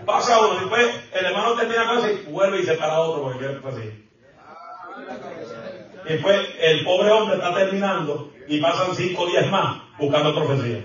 [0.06, 3.70] Pasa uno, después el hermano termina con y vuelve y se para otro porque fue
[3.70, 4.08] así.
[6.04, 10.84] Después el pobre hombre está terminando y pasan cinco días más buscando profecía.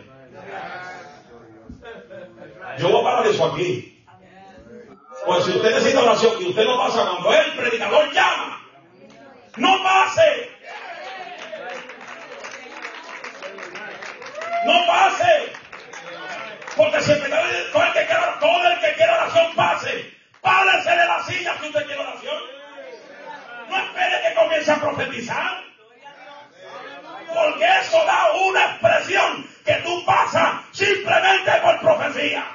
[2.78, 4.06] Yo voy a parar eso aquí.
[5.26, 8.62] Pues si usted necesita oración y usted no pasa cuando el predicador llama,
[9.58, 10.57] no pase.
[14.66, 15.52] No pase.
[16.76, 20.14] Porque si el todo el que quiera, todo el que quiera oración pase.
[20.42, 22.44] Párese de la silla si usted quiere oración.
[23.70, 25.64] No espere que comience a profetizar.
[27.34, 32.46] Porque eso da una expresión que tú pasas simplemente por profecía.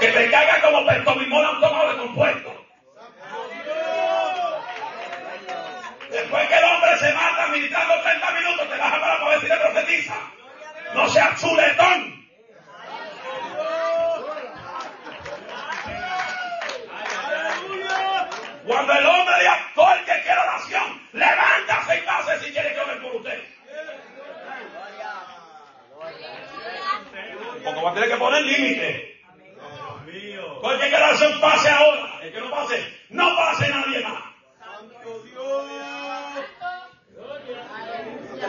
[0.00, 2.55] Que te caiga como pentomimol tomado de compuesto.
[6.26, 9.40] Después que el hombre se mata militando 30 minutos, te vas a parar para ver
[9.40, 10.14] si le profetiza.
[10.92, 12.26] No seas chuletón.
[18.66, 22.96] Cuando el hombre le actor que quiere oración, levántase y pase si quiere que ore
[22.96, 23.44] por usted.
[27.64, 29.22] Porque va a tener que poner límite.
[30.60, 32.18] Porque que oración pase ahora.
[32.20, 34.26] El que no pase, no pase nadie más.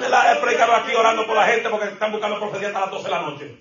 [0.09, 3.09] La he aquí orando por la gente porque están buscando profecía hasta las 12 de
[3.09, 3.57] la noche.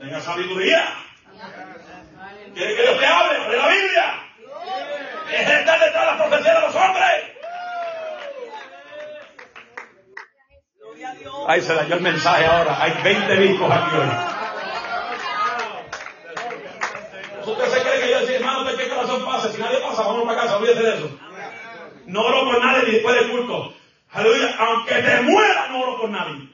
[0.00, 0.94] Tenga sabiduría.
[2.54, 3.50] ¿Quiere que Dios te hable?
[3.50, 4.24] De la Biblia.
[5.32, 7.38] Es estar detrás de la profecía de los hombres.
[11.46, 12.82] Ahí se dañó el mensaje ahora.
[12.82, 14.08] Hay 20 discos aquí hoy.
[17.46, 19.50] ¿Usted se cree que yo decía, hermano, ¿de qué corazón pasa?
[19.50, 21.18] Si nadie pasa, vamos para casa, olvídese de eso.
[22.08, 23.74] No oro por nadie después del culto.
[24.12, 24.56] Aleluya.
[24.58, 26.48] Aunque te muera, no oro por nadie.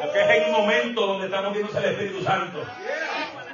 [0.00, 2.64] Porque es en un momento donde estamos viendo el Espíritu Santo.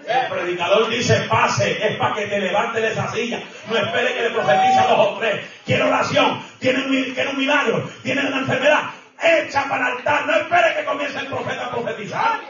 [0.06, 3.40] El predicador dice pase, es para que te levante de esa silla.
[3.70, 5.46] No espere que le profetice a dos o tres.
[5.64, 8.82] Quiere oración, tiene un, quiere un milagro, tiene una enfermedad.
[9.22, 12.40] Echa para el altar, no espere que comience el profeta a profetizar.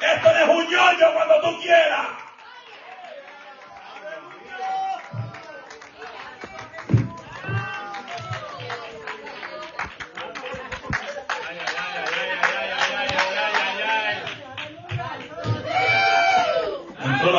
[0.00, 2.27] Esto es un yoyo cuando tú quieras.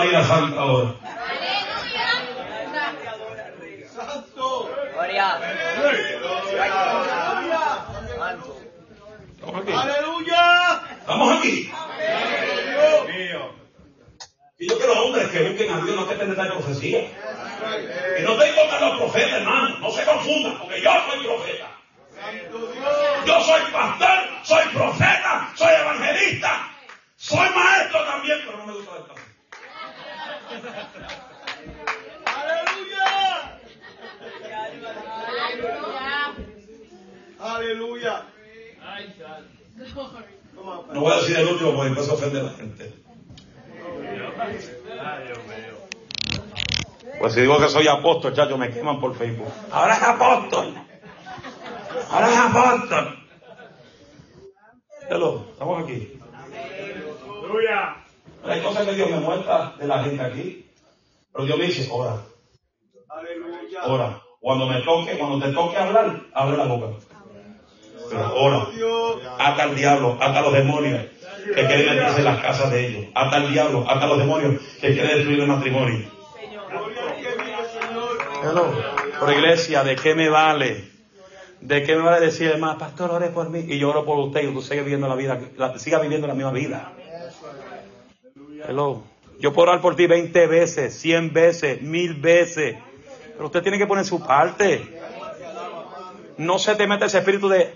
[0.09, 0.95] La ira santa ahora.
[3.95, 4.71] Santo.
[4.91, 5.39] Gloria.
[9.35, 9.71] Estamos aquí.
[9.71, 10.81] Aleluya.
[10.99, 11.71] Estamos aquí.
[14.57, 17.01] Y yo quiero hombres que busquen a Dios, no que tengan de profecía.
[18.19, 19.77] Y no estoy contra los profetas, hermano.
[19.77, 21.67] No se confundan, porque yo soy profeta.
[22.19, 23.25] Santo Dios.
[23.27, 26.71] Yo soy pastor, soy profeta, soy evangelista,
[27.15, 29.28] soy maestro también, pero no me gusta el café.
[32.25, 33.05] Aleluya.
[37.39, 38.25] Aleluya.
[40.55, 42.93] Toma, No voy a decir el último porque después se ofende a la gente.
[47.19, 49.51] Pues si digo que soy apóstol, chacho, me queman por Facebook.
[49.71, 50.73] Ahora es apóstol.
[52.09, 53.19] Ahora es apóstol.
[55.09, 56.19] Hello, estamos aquí.
[58.45, 60.65] Hay cosas que Dios me muestra de la gente aquí.
[61.33, 62.17] Pero Dios me dice, ora,
[63.85, 64.21] ora.
[64.39, 66.97] Cuando me toque, cuando te toque hablar, abre la boca.
[68.09, 68.67] Pero ora.
[69.37, 71.05] Ata al diablo, ata a los demonios
[71.45, 73.05] que quieren meterse en las casas de ellos.
[73.15, 76.07] Ata al diablo, ata a los demonios que quieren destruir el matrimonio.
[78.43, 78.71] Hello.
[79.19, 80.87] Por iglesia, ¿de qué me vale?
[81.61, 83.59] ¿De qué me vale decir, hermano, pastor, ore por mí?
[83.67, 86.33] Y yo oro por usted y usted sigue viviendo la vida, la- siga viviendo la
[86.33, 86.93] misma vida.
[88.67, 89.03] Hello.
[89.39, 92.77] Yo puedo orar por ti 20 veces, 100 veces, 1000 veces.
[93.33, 94.99] Pero usted tiene que poner su parte.
[96.37, 97.73] No se te mete ese espíritu de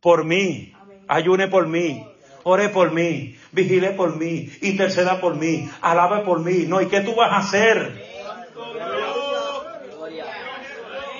[0.00, 0.74] por mí,
[1.08, 2.06] ayune por mí,
[2.44, 6.64] ore por mí, vigile por mí, interceda por mí, alabe por mí.
[6.66, 8.04] No, ¿y qué tú vas a hacer?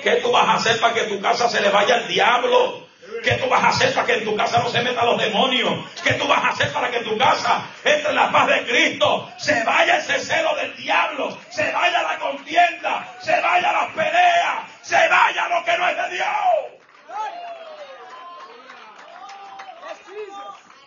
[0.03, 2.86] ¿Qué tú vas a hacer para que tu casa se le vaya al diablo?
[3.23, 5.89] ¿Qué tú vas a hacer para que en tu casa no se metan los demonios?
[6.03, 9.31] ¿Qué tú vas a hacer para que tu casa entre la paz de Cristo?
[9.37, 15.07] Se vaya ese celo del diablo, se vaya la contienda, se vaya la pelea, se
[15.07, 16.27] vaya lo que no es de Dios.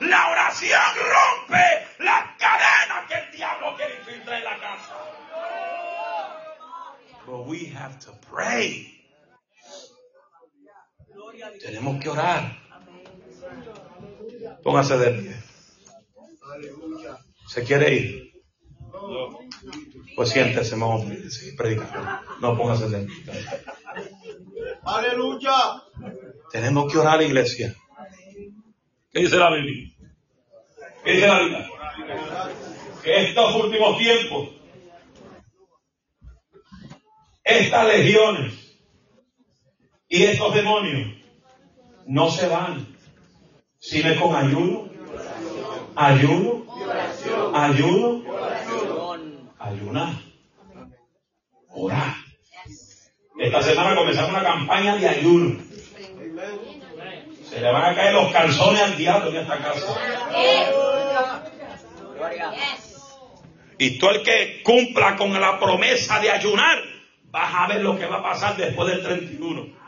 [0.01, 4.95] La oración rompe las cadenas que el diablo quiere infiltrar en la casa.
[7.27, 9.00] But we have to pray.
[11.61, 12.57] Tenemos que orar.
[14.63, 15.37] Póngase de pie.
[17.49, 18.33] ¿Se quiere ir?
[20.17, 22.09] Pues siéntese, vamos a seguir predicando.
[22.41, 23.25] No póngase de pie.
[24.83, 25.83] Aleluya.
[26.51, 27.75] Tenemos que orar, iglesia.
[29.13, 29.91] ¿Qué dice la Biblia?
[31.05, 31.71] ¿Qué dice la Biblia?
[33.03, 34.51] Que estos últimos tiempos,
[37.43, 38.53] estas legiones
[40.09, 41.20] y estos demonios
[42.11, 42.89] no se van,
[43.79, 44.89] sino es con ayuno,
[45.95, 46.67] ayuno,
[47.55, 48.25] ayuno,
[49.61, 50.15] ayunar,
[51.69, 52.15] orar.
[53.39, 55.63] Esta semana comenzamos una campaña de ayuno.
[57.49, 59.97] Se le van a caer los calzones al diablo en esta casa.
[63.79, 66.77] Y tú el que cumpla con la promesa de ayunar,
[67.27, 69.80] vas a ver lo que va a pasar después del 31.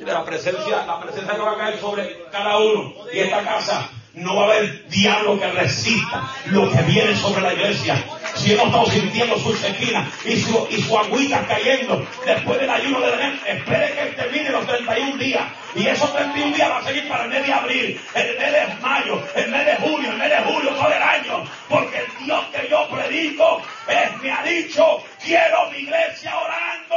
[0.00, 3.90] La presencia, la presencia que va a caer sobre cada uno y esta casa.
[4.14, 7.96] No va a haber diablo que resista lo que viene sobre la iglesia.
[8.36, 13.00] Si hemos estado sintiendo su sequina y su, y su agüita cayendo después del ayuno
[13.00, 15.42] de Belén, espere que termine los 31 días.
[15.74, 18.74] Y esos 31 días va a seguir para el mes de abril, el mes de
[18.80, 21.44] mayo, el mes de junio, el mes de julio, todo el año.
[21.68, 26.94] Porque el Dios que yo predico es, me ha dicho, quiero mi iglesia orando.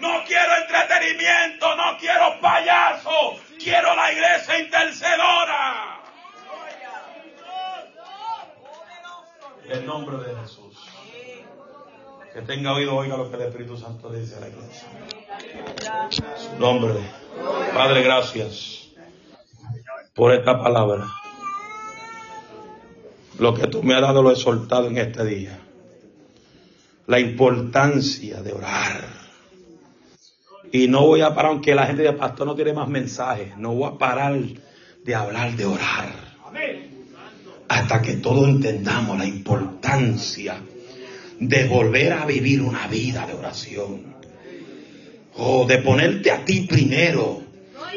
[0.00, 6.00] No quiero entretenimiento, no quiero payaso, quiero la iglesia intercedora.
[9.64, 10.76] En el nombre de Jesús.
[12.32, 14.88] Que tenga oído, oiga lo que el Espíritu Santo dice a la iglesia.
[16.36, 17.00] Su nombre.
[17.74, 18.88] Padre, gracias
[20.14, 21.06] por esta palabra.
[23.38, 25.58] Lo que tú me has dado lo he soltado en este día.
[27.06, 29.25] la importancia de orar.
[30.72, 33.74] Y no voy a parar, aunque la gente de pastor no tiene más mensajes, no
[33.74, 34.38] voy a parar
[35.04, 36.26] de hablar de orar.
[37.68, 40.60] Hasta que todos entendamos la importancia
[41.38, 44.16] de volver a vivir una vida de oración.
[45.38, 47.42] O de ponerte a ti primero.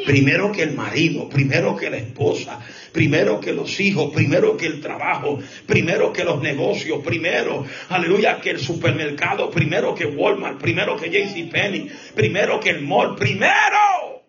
[0.10, 2.60] Primero que el marido, primero que la esposa,
[2.91, 5.38] primero que los hijos, primero que el trabajo,
[5.68, 11.91] primero que los negocios, primero, aleluya, que el supermercado, primero que Walmart, primero que JCPenney,
[12.15, 14.23] primero que el mall, primero.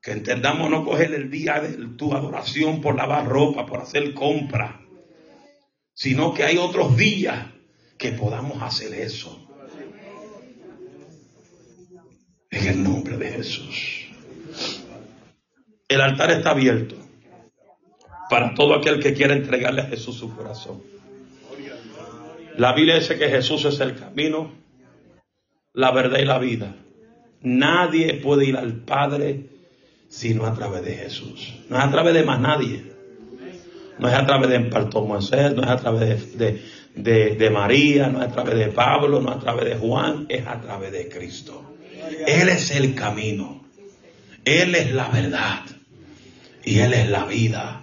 [0.00, 4.82] Que entendamos no coger el día de tu adoración por lavar ropa, por hacer compra,
[5.94, 7.46] sino que hay otros días
[7.98, 9.47] que podamos hacer eso.
[12.50, 14.08] En el nombre de Jesús.
[15.88, 16.96] El altar está abierto
[18.30, 20.82] para todo aquel que quiera entregarle a Jesús su corazón.
[22.56, 24.52] La Biblia dice que Jesús es el camino,
[25.72, 26.74] la verdad y la vida.
[27.40, 29.46] Nadie puede ir al Padre
[30.08, 31.54] sino a través de Jesús.
[31.68, 32.92] No es a través de más nadie.
[33.98, 36.62] No es a través de Empartón Moisés, no es a través de,
[36.94, 40.26] de, de, María, no es a través de Pablo, no es a través de Juan,
[40.28, 41.76] es a través de Cristo.
[42.26, 43.64] Él es el camino.
[44.44, 45.64] Él es la verdad.
[46.64, 47.82] Y Él es la vida.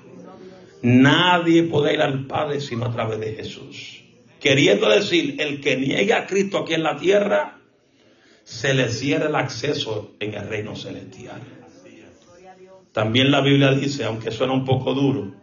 [0.81, 4.03] Nadie puede ir al Padre sino a través de Jesús.
[4.39, 7.57] Queriendo decir, el que niega a Cristo aquí en la tierra,
[8.43, 11.41] se le cierra el acceso en el reino celestial.
[12.91, 15.34] También la Biblia dice, aunque suena un poco duro,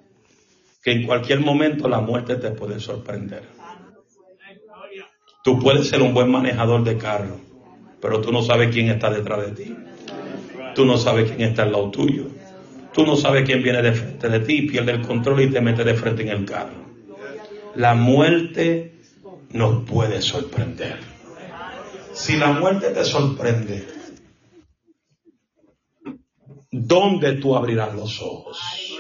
[0.83, 3.43] que en cualquier momento la muerte te puede sorprender.
[5.43, 7.41] Tú puedes ser un buen manejador de carro,
[8.03, 9.77] pero tú no sabes quién está detrás de ti.
[10.75, 12.27] Tú no sabes quién está al lado tuyo.
[12.93, 15.85] Tú no sabes quién viene de frente de ti, pierde el control y te mete
[15.85, 16.83] de frente en el carro.
[17.77, 18.99] La muerte
[19.53, 20.99] nos puede sorprender.
[22.13, 23.87] Si la muerte te sorprende,
[26.73, 28.99] ¿dónde tú abrirás los ojos?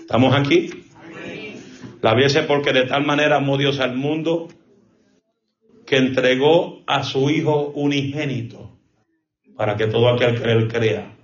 [0.00, 0.70] ¿Estamos aquí?
[2.00, 4.48] La Biblia porque de tal manera amó Dios al mundo
[5.88, 8.78] que entregó a su Hijo unigénito
[9.56, 11.16] para que todo aquel que él crea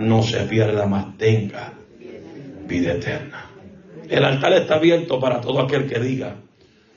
[0.00, 1.72] no se pierda más, tenga
[2.66, 3.48] vida eterna.
[4.08, 6.36] El altar está abierto para todo aquel que diga,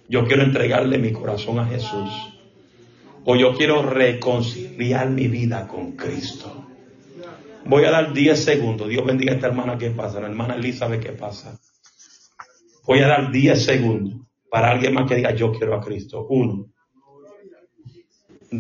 [0.10, 2.10] yo quiero entregarle mi corazón a Jesús
[3.24, 6.66] o yo quiero reconciliar mi vida con Cristo.
[7.66, 8.90] Voy a dar 10 segundos.
[8.90, 11.60] Dios bendiga a esta hermana que pasa, la hermana Elizabeth que pasa.
[12.86, 16.26] Voy a dar 10 segundos para alguien más que diga yo quiero a Cristo.
[16.30, 16.75] Uno.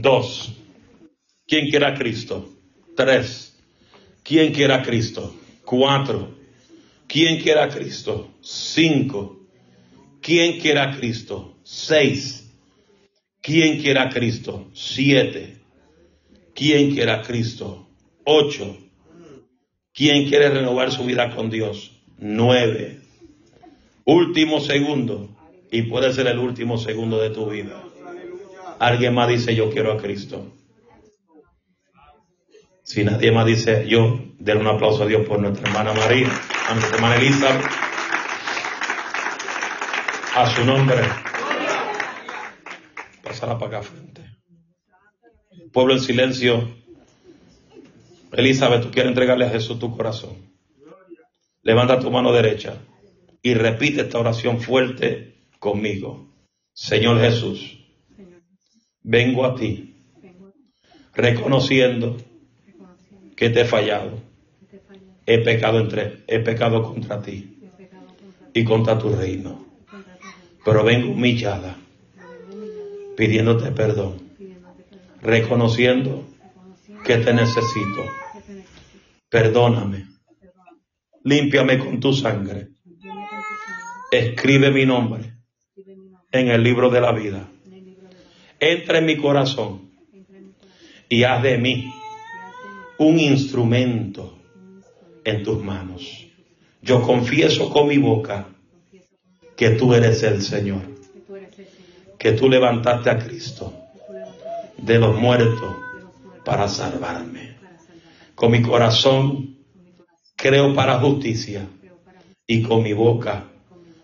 [0.01, 0.53] Dos.
[1.47, 2.49] ¿Quién quiere a Cristo?
[2.95, 3.55] Tres.
[4.23, 5.35] ¿Quién quiere a Cristo?
[5.63, 6.35] Cuatro.
[7.07, 8.31] ¿Quién quiere a Cristo?
[8.41, 9.39] Cinco.
[10.21, 11.57] ¿Quién quiere a Cristo?
[11.63, 12.51] Seis.
[13.41, 14.69] ¿Quién quiere a Cristo?
[14.73, 15.57] Siete.
[16.55, 17.87] ¿Quién quiere a Cristo?
[18.23, 18.77] Ocho.
[19.93, 21.91] ¿Quién quiere renovar su vida con Dios?
[22.17, 23.01] Nueve.
[24.03, 25.29] Último segundo.
[25.71, 27.84] Y puede ser el último segundo de tu vida.
[28.79, 30.51] Alguien más dice yo quiero a Cristo.
[32.83, 36.29] Si nadie más dice yo, denle un aplauso a Dios por nuestra hermana María,
[36.69, 37.65] a nuestra hermana Elizabeth.
[40.35, 41.01] A su nombre.
[43.23, 44.21] Pasará para acá frente.
[45.71, 46.75] Pueblo en silencio.
[48.33, 50.53] Elizabeth, tú quieres entregarle a Jesús tu corazón.
[51.63, 52.77] Levanta tu mano derecha
[53.41, 56.27] y repite esta oración fuerte conmigo.
[56.73, 57.84] Señor Jesús,
[59.05, 59.93] vengo a ti
[61.13, 62.17] reconociendo
[63.35, 64.19] que te he fallado.
[65.27, 67.57] He pecado entre, he pecado contra ti
[68.53, 69.65] y contra tu reino.
[70.63, 71.77] Pero vengo humillada,
[73.15, 74.17] pidiéndote perdón,
[75.21, 76.27] reconociendo
[77.03, 78.03] que te necesito.
[79.29, 80.07] Perdóname.
[81.23, 82.69] Límpiame con tu sangre.
[84.11, 85.33] Escribe mi nombre
[86.31, 87.49] en el libro de la vida.
[88.59, 89.91] Entra en mi corazón
[91.09, 91.93] y haz de mí
[92.97, 94.37] un instrumento
[95.23, 96.25] en tus manos.
[96.81, 98.47] Yo confieso con mi boca
[99.55, 100.81] que tú eres el Señor,
[102.17, 103.73] que tú levantaste a Cristo
[104.77, 105.75] de los muertos
[106.43, 107.55] para salvarme.
[108.35, 109.57] Con mi corazón
[110.35, 111.67] creo para justicia
[112.45, 113.45] y con mi boca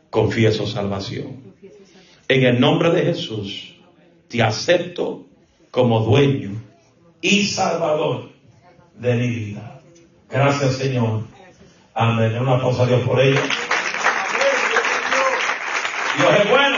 [0.09, 1.53] confieso salvación.
[2.27, 3.70] En el nombre de Jesús
[4.31, 5.25] te acepto
[5.71, 6.51] como dueño
[7.19, 8.31] y salvador
[8.95, 9.81] de mi vida.
[10.29, 11.23] Gracias Señor.
[11.93, 12.39] Amén.
[12.39, 13.41] Un aplauso a Dios por ello.
[16.17, 16.77] Dios es bueno.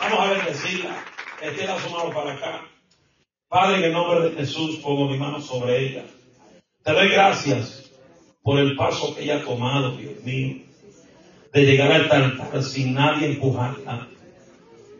[0.00, 1.04] Vamos a bendecirla.
[1.40, 2.62] Estela su mano para acá.
[3.48, 6.04] Padre, en el nombre de Jesús pongo mi mano sobre ella.
[6.82, 7.90] Te doy gracias
[8.42, 10.62] por el paso que ella ha tomado, Dios mío,
[11.52, 14.08] de llegar al altar sin nadie empujarla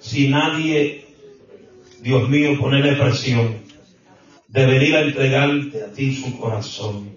[0.01, 1.05] sin nadie,
[2.01, 3.59] Dios mío, ponerle presión,
[4.49, 7.17] de venir a entregarte a ti su corazón.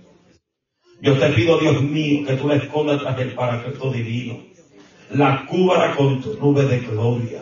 [1.01, 4.43] Yo te pido, Dios mío, que tú la escondas tras el parapeto divino,
[5.11, 7.41] la cubra con tu nube de gloria,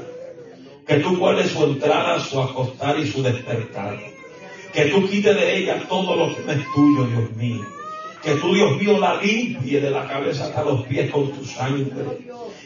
[0.88, 4.00] que tú guardes su entrada, su acostar y su despertar,
[4.74, 7.66] que tú quites de ella todo lo que no es tuyo, Dios mío
[8.22, 11.92] que tú, Dios mío, la limpie de la cabeza hasta los pies con tu sangre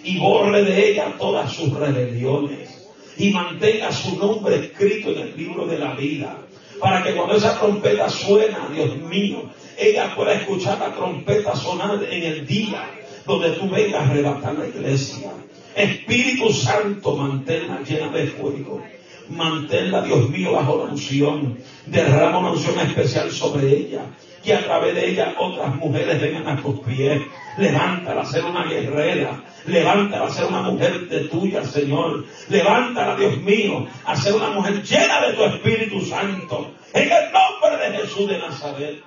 [0.06, 2.88] y borre de ella todas sus rebeliones
[3.18, 6.38] y mantenga su nombre escrito en el libro de la vida
[6.80, 12.24] para que cuando esa trompeta suena, Dios mío, ella pueda escuchar la trompeta sonar en
[12.24, 12.90] el día
[13.26, 15.32] donde tú vengas a arrebatar la iglesia.
[15.76, 18.82] Espíritu Santo, manténla llena de fuego.
[19.30, 21.58] Manténla, Dios mío, bajo la unción.
[21.88, 24.06] Derrama una unción especial sobre ella
[24.44, 27.22] que a través de ella otras mujeres vengan a tus pies.
[27.58, 29.44] Levántala a ser una guerrera.
[29.66, 32.26] Levántala a ser una mujer de tuya, Señor.
[32.50, 36.74] Levántala, Dios mío, a ser una mujer llena de tu Espíritu Santo.
[36.94, 39.04] En el nombre de Jesús de Nazaret.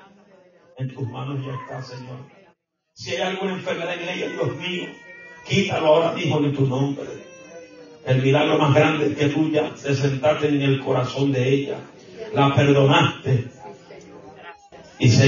[0.77, 2.19] En tus manos ya está, Señor.
[2.95, 4.85] Si hay alguna enfermedad en ella, Dios mío,
[5.47, 7.07] quítalo ahora mismo en tu nombre.
[8.07, 11.79] El milagro más grande es que tú ya te sentaste en el corazón de ella.
[12.33, 13.51] La perdonaste
[14.99, 15.23] y si,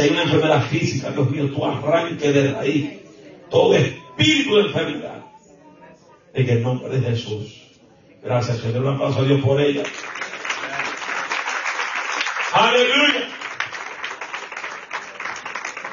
[0.00, 3.02] hay una enfermedad física, Dios mío, tú arranque de ahí
[3.50, 5.24] todo espíritu de enfermedad.
[6.34, 7.62] En el nombre de Jesús.
[8.22, 8.84] Gracias, Señor.
[8.84, 9.84] Un aplauso a Dios por ella.
[12.52, 13.28] Aleluya.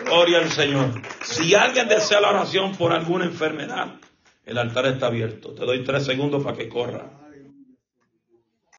[0.05, 1.01] Gloria al Señor.
[1.21, 3.95] Si alguien desea la oración por alguna enfermedad,
[4.45, 5.53] el altar está abierto.
[5.53, 7.22] Te doy tres segundos para que corra.